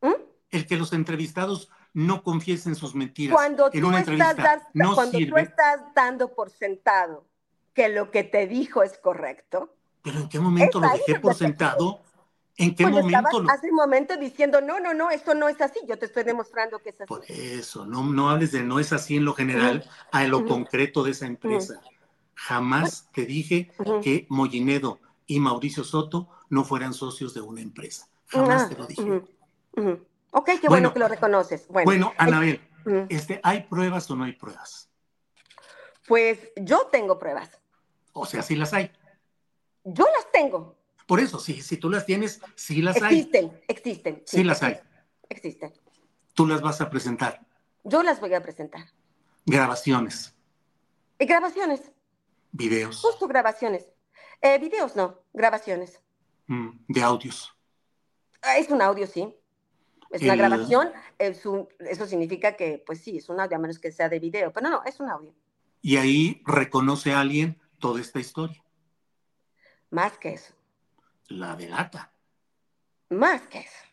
¿Mm? 0.00 0.12
El 0.50 0.66
que 0.66 0.76
los 0.76 0.92
entrevistados 0.92 1.70
no 1.94 2.22
confiesen 2.22 2.74
sus 2.74 2.94
mentiras 2.94 3.34
cuando 3.34 3.70
en 3.72 3.84
una 3.84 3.98
entrevista 3.98 4.68
no 4.74 4.94
cuando 4.94 5.18
tú 5.18 5.36
estás 5.36 5.80
dando 5.94 6.34
por 6.34 6.50
sentado 6.50 7.26
que 7.74 7.88
lo 7.88 8.10
que 8.10 8.24
te 8.24 8.46
dijo 8.46 8.82
es 8.82 8.98
correcto. 8.98 9.74
Pero 10.02 10.18
¿en 10.18 10.28
qué 10.28 10.38
momento 10.38 10.80
lo 10.80 10.88
dejé 10.90 11.18
por 11.20 11.34
sentado? 11.34 12.00
¿En 12.56 12.74
qué 12.74 12.86
momento? 12.86 13.40
Lo... 13.40 13.50
Hace 13.50 13.70
un 13.70 13.76
momento 13.76 14.16
diciendo, 14.16 14.60
no, 14.60 14.78
no, 14.78 14.92
no, 14.92 15.10
esto 15.10 15.34
no 15.34 15.48
es 15.48 15.60
así, 15.60 15.80
yo 15.88 15.98
te 15.98 16.06
estoy 16.06 16.24
demostrando 16.24 16.78
que 16.80 16.90
es 16.90 17.00
así. 17.00 17.08
Por 17.08 17.24
eso, 17.28 17.86
no, 17.86 18.04
no 18.04 18.28
hables 18.28 18.52
de 18.52 18.62
no 18.62 18.78
es 18.78 18.92
así 18.92 19.16
en 19.16 19.24
lo 19.24 19.34
general, 19.34 19.88
a 20.10 20.24
lo 20.24 20.44
concreto 20.44 21.02
de 21.02 21.12
esa 21.12 21.26
empresa. 21.26 21.80
Jamás 22.46 23.08
te 23.12 23.24
dije 23.24 23.70
que 24.02 24.26
Mollinedo 24.28 25.00
y 25.26 25.38
Mauricio 25.38 25.84
Soto 25.84 26.28
no 26.48 26.64
fueran 26.64 26.92
socios 26.92 27.34
de 27.34 27.40
una 27.40 27.60
empresa. 27.60 28.08
Jamás 28.26 28.62
ah, 28.62 28.68
te 28.68 28.74
lo 28.76 28.86
dije. 28.86 29.22
Ok, 30.32 30.50
qué 30.60 30.68
bueno, 30.68 30.92
que 30.92 30.98
lo 30.98 31.06
reconoces. 31.06 31.68
Bueno, 31.68 32.12
Anabel, 32.18 32.60
este, 33.10 33.40
¿hay 33.44 33.62
pruebas 33.62 34.10
o 34.10 34.16
no 34.16 34.24
hay 34.24 34.32
pruebas? 34.32 34.90
Pues 36.08 36.50
yo 36.56 36.88
tengo 36.90 37.16
pruebas. 37.16 37.60
O 38.12 38.26
sea, 38.26 38.42
sí 38.42 38.56
las 38.56 38.72
hay. 38.72 38.90
Yo 39.84 40.04
las 40.04 40.32
tengo. 40.32 40.76
Por 41.06 41.20
eso, 41.20 41.38
sí, 41.38 41.62
si 41.62 41.76
tú 41.76 41.90
las 41.90 42.06
tienes, 42.06 42.40
sí 42.56 42.82
las 42.82 43.00
hay. 43.00 43.20
Existen, 43.20 43.62
existen. 43.68 44.22
Sí, 44.26 44.42
las 44.42 44.64
hay. 44.64 44.80
Existen. 45.28 45.72
Tú 46.34 46.48
las 46.48 46.60
vas 46.60 46.80
a 46.80 46.90
presentar. 46.90 47.46
Yo 47.84 48.02
las 48.02 48.20
voy 48.20 48.34
a 48.34 48.42
presentar. 48.42 48.86
Grabaciones. 49.46 50.34
¿Y 51.20 51.26
grabaciones? 51.26 51.92
Videos. 52.52 53.00
Justo 53.00 53.26
grabaciones. 53.26 53.88
Eh, 54.40 54.58
videos 54.58 54.94
no, 54.96 55.18
grabaciones. 55.32 56.00
Mm, 56.46 56.70
de 56.88 57.02
audios. 57.02 57.56
Ah, 58.42 58.58
es 58.58 58.68
un 58.68 58.82
audio, 58.82 59.06
sí. 59.06 59.34
Es 60.10 60.22
una 60.22 60.36
grabación. 60.36 60.90
eso 61.18 62.06
significa 62.06 62.54
que, 62.54 62.82
pues 62.84 63.00
sí, 63.00 63.16
es 63.16 63.28
un 63.30 63.40
audio, 63.40 63.56
a 63.56 63.60
menos 63.60 63.78
que 63.78 63.90
sea 63.90 64.10
de 64.10 64.18
video. 64.18 64.52
Pero 64.52 64.68
no, 64.68 64.76
no, 64.76 64.84
es 64.84 65.00
un 65.00 65.08
audio. 65.08 65.34
Y 65.80 65.96
ahí 65.96 66.42
reconoce 66.44 67.12
a 67.12 67.20
alguien 67.20 67.60
toda 67.78 68.00
esta 68.00 68.20
historia. 68.20 68.62
Más 69.90 70.18
que 70.18 70.34
eso. 70.34 70.52
La 71.28 71.56
delata. 71.56 72.12
Más 73.08 73.42
que 73.42 73.60
eso. 73.60 73.86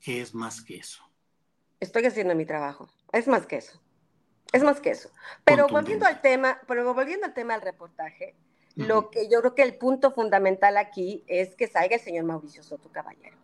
¿Qué 0.00 0.20
es 0.20 0.34
más 0.34 0.62
que 0.62 0.76
eso? 0.76 1.02
Estoy 1.78 2.04
haciendo 2.06 2.34
mi 2.34 2.46
trabajo. 2.46 2.88
Es 3.12 3.28
más 3.28 3.46
que 3.46 3.56
eso. 3.56 3.80
Es 4.52 4.62
más 4.62 4.80
que 4.80 4.90
eso. 4.90 5.10
Pero 5.44 5.68
volviendo 5.68 6.06
al 6.06 6.20
tema, 6.20 6.60
pero 6.66 6.92
volviendo 6.94 7.26
al 7.26 7.34
tema 7.34 7.54
del 7.54 7.62
reportaje, 7.62 8.34
lo 8.76 9.10
que 9.10 9.28
yo 9.28 9.40
creo 9.40 9.54
que 9.54 9.62
el 9.62 9.76
punto 9.76 10.12
fundamental 10.12 10.76
aquí 10.76 11.24
es 11.26 11.54
que 11.56 11.66
salga 11.66 11.96
el 11.96 12.00
señor 12.00 12.24
Mauricio 12.24 12.62
Soto 12.62 12.90
Caballero 12.90 13.36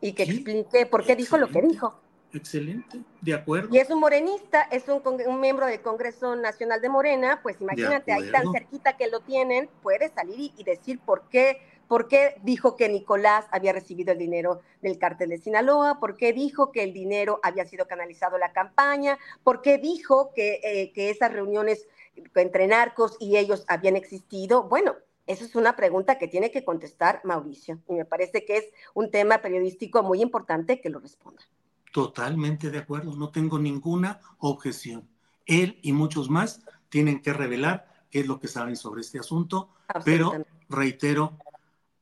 y 0.00 0.12
que 0.12 0.24
explique 0.24 0.86
por 0.86 1.04
qué 1.04 1.16
dijo 1.16 1.38
lo 1.38 1.48
que 1.48 1.62
dijo. 1.62 2.00
Excelente, 2.34 3.00
de 3.20 3.34
acuerdo. 3.34 3.68
Y 3.70 3.78
es 3.78 3.90
un 3.90 4.00
morenista, 4.00 4.62
es 4.62 4.88
un, 4.88 5.02
un 5.04 5.40
miembro 5.40 5.66
del 5.66 5.80
Congreso 5.82 6.34
Nacional 6.34 6.80
de 6.80 6.88
Morena, 6.88 7.40
pues 7.42 7.60
imagínate, 7.60 8.12
ahí 8.12 8.30
tan 8.30 8.50
cerquita 8.52 8.96
que 8.96 9.08
lo 9.08 9.20
tienen, 9.20 9.68
puede 9.82 10.08
salir 10.08 10.52
y, 10.56 10.64
decir 10.64 10.98
por 10.98 11.28
qué, 11.28 11.60
por 11.92 12.08
qué 12.08 12.40
dijo 12.42 12.74
que 12.74 12.88
Nicolás 12.88 13.44
había 13.50 13.74
recibido 13.74 14.12
el 14.12 14.18
dinero 14.18 14.62
del 14.80 14.96
cártel 14.96 15.28
de 15.28 15.36
Sinaloa, 15.36 16.00
por 16.00 16.16
qué 16.16 16.32
dijo 16.32 16.72
que 16.72 16.84
el 16.84 16.94
dinero 16.94 17.38
había 17.42 17.66
sido 17.66 17.86
canalizado 17.86 18.36
a 18.36 18.38
la 18.38 18.54
campaña, 18.54 19.18
por 19.44 19.60
qué 19.60 19.76
dijo 19.76 20.32
que, 20.34 20.58
eh, 20.64 20.90
que 20.94 21.10
esas 21.10 21.30
reuniones 21.30 21.86
entre 22.34 22.66
narcos 22.66 23.18
y 23.20 23.36
ellos 23.36 23.66
habían 23.68 23.96
existido. 23.96 24.62
Bueno, 24.62 24.94
esa 25.26 25.44
es 25.44 25.54
una 25.54 25.76
pregunta 25.76 26.16
que 26.16 26.28
tiene 26.28 26.50
que 26.50 26.64
contestar 26.64 27.20
Mauricio 27.24 27.78
y 27.86 27.92
me 27.92 28.06
parece 28.06 28.46
que 28.46 28.56
es 28.56 28.64
un 28.94 29.10
tema 29.10 29.42
periodístico 29.42 30.02
muy 30.02 30.22
importante 30.22 30.80
que 30.80 30.88
lo 30.88 30.98
responda. 30.98 31.42
Totalmente 31.92 32.70
de 32.70 32.78
acuerdo, 32.78 33.14
no 33.14 33.28
tengo 33.28 33.58
ninguna 33.58 34.18
objeción. 34.38 35.06
Él 35.44 35.78
y 35.82 35.92
muchos 35.92 36.30
más 36.30 36.62
tienen 36.88 37.20
que 37.20 37.34
revelar 37.34 37.86
qué 38.10 38.20
es 38.20 38.26
lo 38.26 38.40
que 38.40 38.48
saben 38.48 38.76
sobre 38.76 39.02
este 39.02 39.18
asunto, 39.18 39.68
pero 40.06 40.32
reitero, 40.70 41.36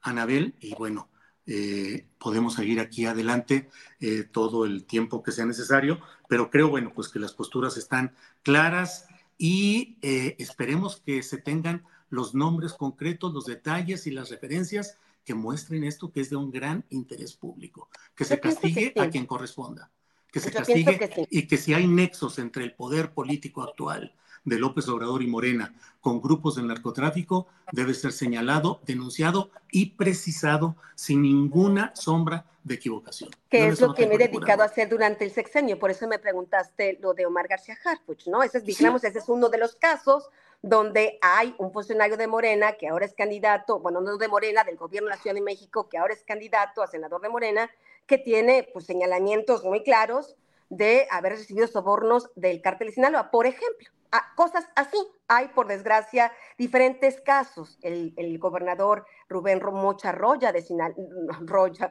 Anabel, 0.03 0.55
y 0.61 0.75
bueno, 0.75 1.09
eh, 1.47 2.07
podemos 2.19 2.55
seguir 2.55 2.81
aquí 2.81 3.07
adelante 3.07 3.69
eh, 3.99 4.25
todo 4.25 4.65
el 4.65 4.85
tiempo 4.85 5.23
que 5.23 5.33
sea 5.33 5.47
necesario, 5.47 6.01
pero 6.29 6.51
creo, 6.51 6.69
bueno, 6.69 6.93
pues 6.95 7.09
que 7.09 7.19
las 7.19 7.33
posturas 7.33 7.77
están 7.77 8.15
claras 8.43 9.07
y 9.37 9.99
eh, 10.03 10.37
esperemos 10.39 11.01
que 11.05 11.23
se 11.23 11.39
tengan 11.39 11.85
los 12.09 12.35
nombres 12.35 12.75
concretos, 12.75 13.33
los 13.33 13.47
detalles 13.47 14.07
y 14.07 14.11
las 14.11 14.31
referencias 14.31 14.97
que 15.25 15.35
muestren 15.35 15.85
esto 15.85 16.13
que 16.13 16.21
es 16.21 16.31
de 16.31 16.37
un 16.37 16.51
gran 16.51 16.85
interés 16.91 17.35
público, 17.35 17.89
que 18.15 18.25
se 18.25 18.39
castigue 18.39 18.93
a 18.97 19.09
quien 19.09 19.27
corresponda, 19.27 19.91
que 20.31 20.41
se 20.41 20.51
castigue 20.51 21.29
y 21.31 21.47
que 21.47 21.57
si 21.57 21.75
hay 21.75 21.87
nexos 21.87 22.39
entre 22.39 22.65
el 22.65 22.75
poder 22.75 23.13
político 23.13 23.63
actual 23.63 24.15
de 24.45 24.59
López 24.59 24.89
Obrador 24.89 25.23
y 25.23 25.27
Morena 25.27 25.75
con 26.01 26.21
grupos 26.21 26.57
del 26.57 26.67
narcotráfico 26.67 27.47
debe 27.73 27.95
ser 27.95 28.13
señalado, 28.13 28.81
denunciado 28.87 29.51
y 29.71 29.91
precisado 29.91 30.77
sin 30.95 31.23
ninguna 31.23 31.93
sombra 31.95 32.47
de 32.65 32.75
equivocación. 32.75 33.31
Que 33.49 33.69
es 33.69 33.81
lo 33.81 33.95
que 33.95 34.07
me 34.07 34.15
he 34.15 34.19
dedicado 34.19 34.63
a 34.63 34.67
hacer 34.67 34.89
durante 34.89 35.25
el 35.25 35.31
sexenio, 35.31 35.79
por 35.79 35.91
eso 35.91 36.07
me 36.07 36.19
preguntaste 36.19 36.99
lo 37.01 37.15
de 37.15 37.27
Omar 37.27 37.49
García 37.49 37.77
Harfuch, 37.85 38.27
¿no? 38.27 38.43
Ese 38.43 38.59
es, 38.59 38.65
digamos, 38.65 39.05
ese 39.05 39.19
es 39.19 39.29
uno 39.29 39.49
de 39.49 39.59
los 39.59 39.77
casos 39.77 40.29
donde 40.63 41.19
hay 41.23 41.55
un 41.59 41.73
funcionario 41.73 42.19
de 42.19 42.27
Morena 42.27 42.73
que 42.73 42.89
ahora 42.89 43.07
es 43.07 43.15
candidato, 43.15 43.79
bueno, 43.79 44.03
no 44.03 44.19
de 44.19 44.29
Morena, 44.29 44.63
del 44.63 44.77
gobierno 44.77 45.09
de 45.09 45.17
la 45.17 45.23
Ciudad 45.23 45.35
de 45.35 45.41
México, 45.41 45.89
que 45.89 45.97
ahora 45.97 46.13
es 46.13 46.23
candidato 46.23 46.83
a 46.83 46.87
senador 46.87 47.23
de 47.23 47.31
Morena, 47.31 47.71
que 48.07 48.19
tiene 48.19 48.69
pues 48.73 48.85
señalamientos 48.85 49.65
muy 49.65 49.83
claros 49.83 50.37
de 50.69 51.07
haber 51.11 51.33
recibido 51.33 51.67
sobornos 51.67 52.31
del 52.37 52.61
cártel 52.61 52.89
de 52.89 52.95
Sinaloa, 52.95 53.31
por 53.31 53.47
ejemplo 53.47 53.89
cosas 54.35 54.69
así. 54.75 54.97
Hay, 55.29 55.49
por 55.49 55.69
desgracia, 55.69 56.33
diferentes 56.59 57.21
casos. 57.21 57.79
El, 57.83 58.39
gobernador 58.39 59.07
Rubén 59.29 59.61
Mocha 59.73 60.13
Roya 60.13 60.53
de 60.53 60.63
Sinaloa, 60.63 60.97
Rocha, 61.43 61.91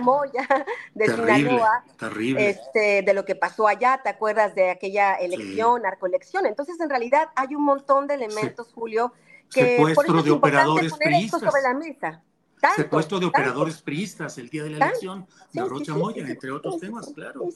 Moya. 0.00 0.48
de 0.94 1.06
Sinaloa, 1.06 1.84
Este, 2.38 3.02
de 3.02 3.14
lo 3.14 3.24
que 3.24 3.34
pasó 3.34 3.68
allá, 3.68 4.00
¿te 4.02 4.08
acuerdas 4.08 4.54
de 4.54 4.70
aquella 4.70 5.14
elección, 5.14 5.82
narcoelección? 5.82 6.46
Entonces, 6.46 6.80
en 6.80 6.88
realidad, 6.88 7.28
hay 7.36 7.54
un 7.54 7.64
montón 7.64 8.06
de 8.06 8.14
elementos, 8.14 8.72
Julio, 8.72 9.12
que 9.50 9.78
por 9.94 10.22
de 10.22 10.30
operadores 10.30 10.90
sobre 10.90 11.62
la 11.62 11.74
mesa 11.74 12.22
secuestro 12.74 13.20
de 13.20 13.26
operadores 13.26 13.82
priistas 13.82 14.38
el 14.38 14.48
día 14.48 14.64
de 14.64 14.70
la 14.70 14.86
elección 14.86 15.26
de 15.52 15.64
Rocha 15.64 15.94
Moya, 15.94 16.26
entre 16.26 16.50
otros 16.50 16.78
temas, 16.80 17.12
claro, 17.14 17.48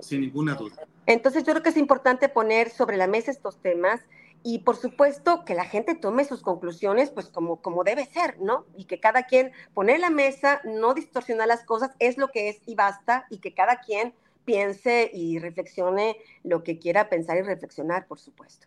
sin 0.00 0.20
ninguna 0.20 0.54
duda. 0.54 0.76
Entonces 1.06 1.44
yo 1.44 1.52
creo 1.52 1.62
que 1.62 1.70
es 1.70 1.76
importante 1.76 2.28
poner 2.28 2.70
sobre 2.70 2.96
la 2.96 3.06
mesa 3.06 3.30
estos 3.30 3.58
temas 3.58 4.00
y 4.42 4.60
por 4.60 4.76
supuesto 4.76 5.44
que 5.44 5.54
la 5.54 5.64
gente 5.64 5.94
tome 5.94 6.24
sus 6.24 6.42
conclusiones 6.42 7.10
pues 7.10 7.28
como, 7.28 7.60
como 7.60 7.84
debe 7.84 8.06
ser, 8.06 8.38
¿no? 8.40 8.66
Y 8.76 8.84
que 8.84 9.00
cada 9.00 9.24
quien 9.24 9.52
pone 9.74 9.98
la 9.98 10.10
mesa, 10.10 10.60
no 10.64 10.94
distorsionar 10.94 11.48
las 11.48 11.64
cosas, 11.64 11.90
es 11.98 12.18
lo 12.18 12.28
que 12.28 12.48
es 12.48 12.60
y 12.66 12.74
basta, 12.74 13.26
y 13.30 13.38
que 13.38 13.52
cada 13.52 13.80
quien 13.80 14.14
piense 14.44 15.10
y 15.12 15.38
reflexione 15.38 16.16
lo 16.44 16.62
que 16.62 16.78
quiera 16.78 17.10
pensar 17.10 17.36
y 17.36 17.42
reflexionar, 17.42 18.06
por 18.06 18.18
supuesto. 18.18 18.66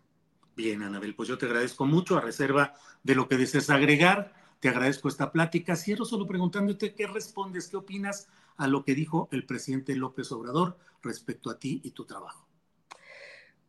Bien, 0.56 0.84
Anabel, 0.84 1.16
pues 1.16 1.30
yo 1.30 1.38
te 1.38 1.46
agradezco 1.46 1.86
mucho 1.86 2.18
a 2.18 2.22
reserva 2.22 2.76
de 3.02 3.16
lo 3.16 3.28
que 3.28 3.38
desees 3.38 3.70
agregar. 3.70 4.34
Te 4.62 4.70
agradezco 4.70 5.10
esta 5.10 5.32
plática. 5.32 5.76
Cierro 5.76 6.06
solo 6.06 6.28
preguntándote 6.28 6.94
qué 6.94 7.08
respondes, 7.08 7.68
qué 7.68 7.78
opinas 7.78 8.30
a 8.58 8.68
lo 8.68 8.86
que 8.86 8.94
dijo 8.94 9.28
el 9.32 9.48
presidente 9.48 9.96
López 9.96 10.32
Obrador 10.32 10.78
respecto 11.02 11.50
a 11.50 11.58
ti 11.58 11.82
y 11.84 11.92
tu 11.92 12.06
trabajo. 12.06 12.48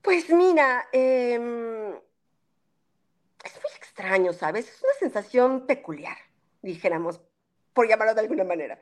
Pues 0.03 0.29
mira, 0.29 0.89
em, 0.93 1.95
es 3.43 3.55
muy 3.55 3.73
extraño, 3.79 4.35
¿sabes? 4.35 4.69
Es 4.69 4.83
una 4.83 4.93
sensación 4.99 5.67
peculiar, 5.67 6.19
dijéramos, 6.61 7.23
por 7.73 7.89
llamarlo 7.89 8.15
de 8.15 8.21
alguna 8.21 8.45
manera. 8.45 8.79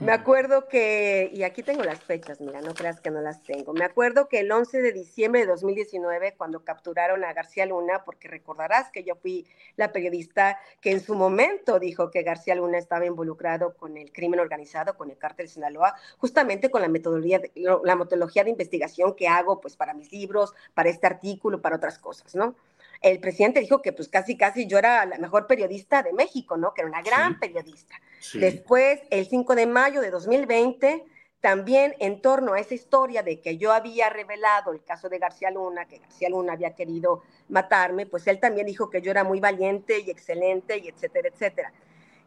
Me 0.00 0.12
acuerdo 0.12 0.66
que, 0.66 1.30
y 1.30 1.42
aquí 1.42 1.62
tengo 1.62 1.84
las 1.84 2.00
fechas, 2.02 2.40
mira, 2.40 2.62
no 2.62 2.72
creas 2.72 3.02
que 3.02 3.10
no 3.10 3.20
las 3.20 3.42
tengo. 3.42 3.74
Me 3.74 3.84
acuerdo 3.84 4.28
que 4.28 4.40
el 4.40 4.50
11 4.50 4.80
de 4.80 4.92
diciembre 4.92 5.42
de 5.42 5.46
2019, 5.48 6.36
cuando 6.38 6.64
capturaron 6.64 7.22
a 7.22 7.34
García 7.34 7.66
Luna, 7.66 8.02
porque 8.06 8.26
recordarás 8.26 8.90
que 8.90 9.04
yo 9.04 9.14
fui 9.16 9.46
la 9.76 9.92
periodista 9.92 10.58
que 10.80 10.92
en 10.92 11.00
su 11.00 11.14
momento 11.14 11.78
dijo 11.78 12.10
que 12.10 12.22
García 12.22 12.54
Luna 12.54 12.78
estaba 12.78 13.04
involucrado 13.04 13.76
con 13.76 13.98
el 13.98 14.10
crimen 14.10 14.40
organizado, 14.40 14.96
con 14.96 15.10
el 15.10 15.18
cártel 15.18 15.46
de 15.46 15.52
Sinaloa, 15.52 15.94
justamente 16.16 16.70
con 16.70 16.80
la 16.80 16.88
metodología, 16.88 17.42
la 17.84 17.94
metodología 17.94 18.42
de 18.42 18.50
investigación 18.50 19.14
que 19.14 19.28
hago, 19.28 19.60
pues 19.60 19.76
para 19.76 19.92
mis 19.92 20.10
libros, 20.12 20.54
para 20.72 20.88
este 20.88 21.08
artículo, 21.08 21.60
para 21.60 21.76
otras 21.76 21.98
cosas, 21.98 22.34
¿no? 22.34 22.54
el 23.02 23.18
presidente 23.18 23.60
dijo 23.60 23.80
que 23.80 23.92
pues 23.92 24.08
casi 24.08 24.36
casi 24.36 24.66
yo 24.66 24.78
era 24.78 25.06
la 25.06 25.18
mejor 25.18 25.46
periodista 25.46 26.02
de 26.02 26.12
México, 26.12 26.56
¿no? 26.56 26.74
Que 26.74 26.82
era 26.82 26.90
una 26.90 27.02
gran 27.02 27.38
periodista. 27.40 27.96
Después, 28.34 29.00
el 29.10 29.26
5 29.26 29.54
de 29.54 29.66
mayo 29.66 30.00
de 30.00 30.10
2020, 30.10 31.04
también 31.40 31.96
en 32.00 32.20
torno 32.20 32.52
a 32.52 32.60
esa 32.60 32.74
historia 32.74 33.22
de 33.22 33.40
que 33.40 33.56
yo 33.56 33.72
había 33.72 34.10
revelado 34.10 34.72
el 34.72 34.84
caso 34.84 35.08
de 35.08 35.18
García 35.18 35.50
Luna, 35.50 35.86
que 35.86 35.98
García 35.98 36.28
Luna 36.28 36.52
había 36.52 36.74
querido 36.74 37.22
matarme, 37.48 38.06
pues 38.06 38.26
él 38.26 38.38
también 38.38 38.66
dijo 38.66 38.90
que 38.90 39.00
yo 39.00 39.10
era 39.10 39.24
muy 39.24 39.40
valiente 39.40 40.00
y 40.00 40.10
excelente 40.10 40.78
y 40.78 40.88
etcétera, 40.88 41.28
etcétera. 41.28 41.72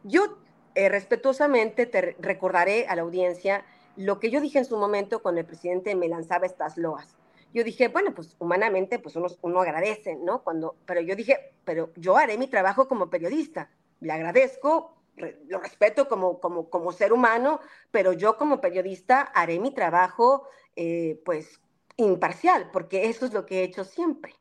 Yo 0.02 0.38
eh, 0.74 0.88
respetuosamente 0.88 1.86
te 1.86 2.16
recordaré 2.18 2.86
a 2.88 2.96
la 2.96 3.02
audiencia 3.02 3.64
lo 3.96 4.18
que 4.18 4.30
yo 4.30 4.40
dije 4.40 4.58
en 4.58 4.64
su 4.64 4.76
momento 4.76 5.22
cuando 5.22 5.40
el 5.40 5.46
presidente 5.46 5.94
me 5.94 6.08
lanzaba 6.08 6.46
estas 6.46 6.76
loas. 6.76 7.16
Yo 7.52 7.62
dije, 7.62 7.86
bueno, 7.86 8.12
pues 8.12 8.34
humanamente, 8.40 8.98
pues 8.98 9.14
uno, 9.14 9.28
uno 9.42 9.60
agradece, 9.60 10.16
¿no? 10.16 10.42
Cuando, 10.42 10.74
pero 10.86 11.00
yo 11.00 11.14
dije, 11.14 11.52
pero 11.64 11.92
yo 11.94 12.16
haré 12.16 12.36
mi 12.36 12.48
trabajo 12.48 12.88
como 12.88 13.08
periodista. 13.08 13.70
Le 14.00 14.12
agradezco 14.12 14.96
lo 15.16 15.60
respeto 15.60 16.08
como, 16.08 16.40
como, 16.40 16.68
como 16.70 16.92
ser 16.92 17.12
humano, 17.12 17.60
pero 17.90 18.12
yo 18.12 18.36
como 18.36 18.60
periodista 18.60 19.20
haré 19.20 19.58
mi 19.58 19.72
trabajo 19.72 20.48
eh, 20.76 21.20
pues 21.24 21.60
imparcial, 21.96 22.70
porque 22.72 23.06
eso 23.06 23.26
es 23.26 23.32
lo 23.32 23.46
que 23.46 23.60
he 23.60 23.64
hecho 23.64 23.84
siempre. 23.84 24.34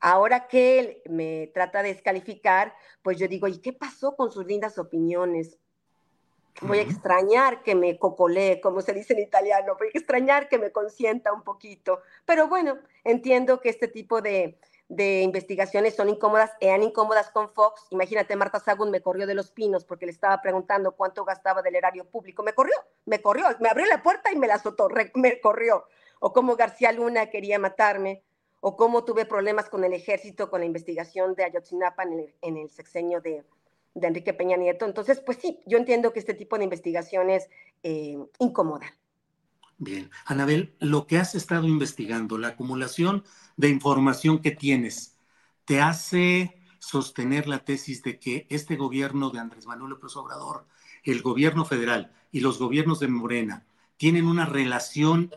Ahora 0.00 0.48
que 0.48 0.78
él 0.78 1.02
me 1.08 1.50
trata 1.54 1.82
de 1.82 1.94
descalificar, 1.94 2.74
pues 3.02 3.18
yo 3.18 3.28
digo, 3.28 3.48
¿y 3.48 3.58
qué 3.58 3.72
pasó 3.72 4.16
con 4.16 4.30
sus 4.30 4.46
lindas 4.46 4.78
opiniones? 4.78 5.58
Voy 6.62 6.78
a 6.78 6.82
extrañar 6.82 7.62
que 7.62 7.74
me 7.74 7.98
cocolee, 7.98 8.60
como 8.60 8.80
se 8.80 8.92
dice 8.92 9.14
en 9.14 9.20
italiano, 9.20 9.76
voy 9.78 9.88
a 9.88 9.98
extrañar 9.98 10.48
que 10.48 10.58
me 10.58 10.72
consienta 10.72 11.32
un 11.32 11.42
poquito. 11.42 12.00
Pero 12.24 12.48
bueno, 12.48 12.78
entiendo 13.02 13.60
que 13.60 13.70
este 13.70 13.88
tipo 13.88 14.22
de, 14.22 14.58
de 14.88 15.22
investigaciones 15.22 15.94
son 15.94 16.08
incómodas, 16.08 16.50
eran 16.60 16.82
incómodas 16.82 17.30
con 17.30 17.48
Fox. 17.50 17.86
Imagínate, 17.90 18.36
Marta 18.36 18.60
Sagún 18.60 18.90
me 18.90 19.00
corrió 19.00 19.26
de 19.26 19.34
los 19.34 19.50
pinos 19.50 19.84
porque 19.84 20.06
le 20.06 20.12
estaba 20.12 20.40
preguntando 20.42 20.92
cuánto 20.92 21.24
gastaba 21.24 21.62
del 21.62 21.76
erario 21.76 22.04
público. 22.04 22.42
Me 22.42 22.52
corrió, 22.52 22.74
me 23.06 23.20
corrió, 23.20 23.46
me 23.60 23.68
abrió 23.68 23.86
la 23.86 24.02
puerta 24.02 24.32
y 24.32 24.36
me 24.36 24.46
la 24.46 24.54
azotó, 24.54 24.88
me 25.14 25.40
corrió. 25.40 25.84
O 26.20 26.32
cómo 26.32 26.56
García 26.56 26.92
Luna 26.92 27.30
quería 27.30 27.58
matarme, 27.58 28.22
o 28.66 28.76
cómo 28.76 29.04
tuve 29.04 29.26
problemas 29.26 29.68
con 29.68 29.84
el 29.84 29.92
ejército, 29.92 30.48
con 30.48 30.60
la 30.60 30.66
investigación 30.66 31.34
de 31.34 31.44
Ayotzinapa 31.44 32.02
en 32.04 32.56
el, 32.56 32.70
sexenio 32.70 33.20
de, 33.20 33.44
Enrique 33.94 34.32
Peña 34.32 34.56
Nieto. 34.56 34.86
Entonces, 34.86 35.20
pues 35.20 35.36
sí, 35.36 35.60
yo 35.66 35.76
entiendo 35.76 36.14
que 36.14 36.18
este 36.18 36.32
tipo 36.32 36.56
de 36.56 36.64
investigaciones 36.64 37.50
eh, 37.82 38.16
incomodan. 38.38 38.88
Bien, 39.78 40.10
Anabel, 40.24 40.74
lo 40.78 41.06
que 41.06 41.18
has 41.18 41.34
estado 41.34 41.66
investigando, 41.66 42.38
la 42.38 42.48
acumulación 42.48 43.24
de 43.56 43.68
información 43.68 44.40
que 44.40 44.52
tienes, 44.52 45.16
¿te 45.64 45.80
hace 45.80 46.60
sostener 46.78 47.48
la 47.48 47.64
tesis 47.64 48.02
de 48.02 48.18
que 48.18 48.46
este 48.50 48.76
gobierno 48.76 49.30
de 49.30 49.40
Andrés 49.40 49.66
Manuel 49.66 49.90
López 49.90 50.16
Obrador, 50.16 50.66
el 51.02 51.22
gobierno 51.22 51.64
federal 51.64 52.12
y 52.30 52.40
los 52.40 52.58
gobiernos 52.58 53.00
de 53.00 53.08
Morena 53.08 53.66
tienen 53.96 54.26
una 54.26 54.46
relación 54.46 55.34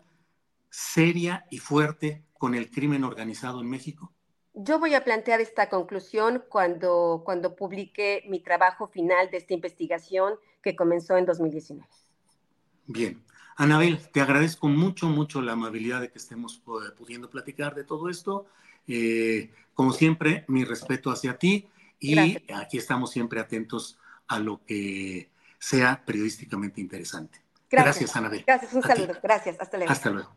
seria 0.70 1.46
y 1.50 1.58
fuerte 1.58 2.24
con 2.34 2.54
el 2.54 2.70
crimen 2.70 3.04
organizado 3.04 3.60
en 3.60 3.70
México? 3.70 4.12
Yo 4.54 4.78
voy 4.78 4.94
a 4.94 5.04
plantear 5.04 5.40
esta 5.40 5.68
conclusión 5.68 6.44
cuando, 6.48 7.22
cuando 7.24 7.54
publique 7.54 8.24
mi 8.28 8.40
trabajo 8.40 8.88
final 8.88 9.30
de 9.30 9.38
esta 9.38 9.54
investigación 9.54 10.34
que 10.62 10.76
comenzó 10.76 11.16
en 11.16 11.26
2019. 11.26 11.88
Bien. 12.86 13.22
Anabel, 13.58 13.98
te 14.12 14.20
agradezco 14.20 14.68
mucho, 14.68 15.08
mucho 15.08 15.42
la 15.42 15.52
amabilidad 15.52 16.00
de 16.00 16.10
que 16.10 16.18
estemos 16.18 16.62
eh, 16.64 16.92
pudiendo 16.96 17.28
platicar 17.28 17.74
de 17.74 17.82
todo 17.82 18.08
esto. 18.08 18.46
Eh, 18.86 19.50
como 19.74 19.92
siempre, 19.92 20.44
mi 20.46 20.64
respeto 20.64 21.10
hacia 21.10 21.36
ti 21.36 21.68
y 21.98 22.16
aquí 22.54 22.78
estamos 22.78 23.10
siempre 23.10 23.40
atentos 23.40 23.98
a 24.28 24.38
lo 24.38 24.64
que 24.64 25.30
sea 25.58 26.04
periodísticamente 26.06 26.80
interesante. 26.80 27.40
Gracias, 27.68 28.14
Anabel. 28.14 28.44
Gracias, 28.46 28.72
un 28.72 28.82
saludo. 28.82 29.14
Gracias, 29.20 29.56
hasta 29.58 29.76
luego. 29.76 29.92
Hasta 29.92 30.10
luego. 30.10 30.36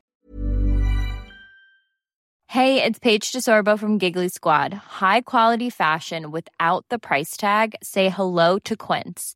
Hey, 2.47 2.83
it's 2.83 2.99
Paige 2.99 3.31
DeSorbo 3.31 3.77
from 3.77 3.99
Giggly 3.99 4.29
Squad. 4.29 4.73
High 4.73 5.21
quality 5.21 5.69
fashion 5.69 6.31
without 6.31 6.85
the 6.89 6.97
price 6.97 7.37
tag. 7.37 7.75
Say 7.83 8.09
hello 8.09 8.57
to 8.65 8.75
Quince. 8.75 9.35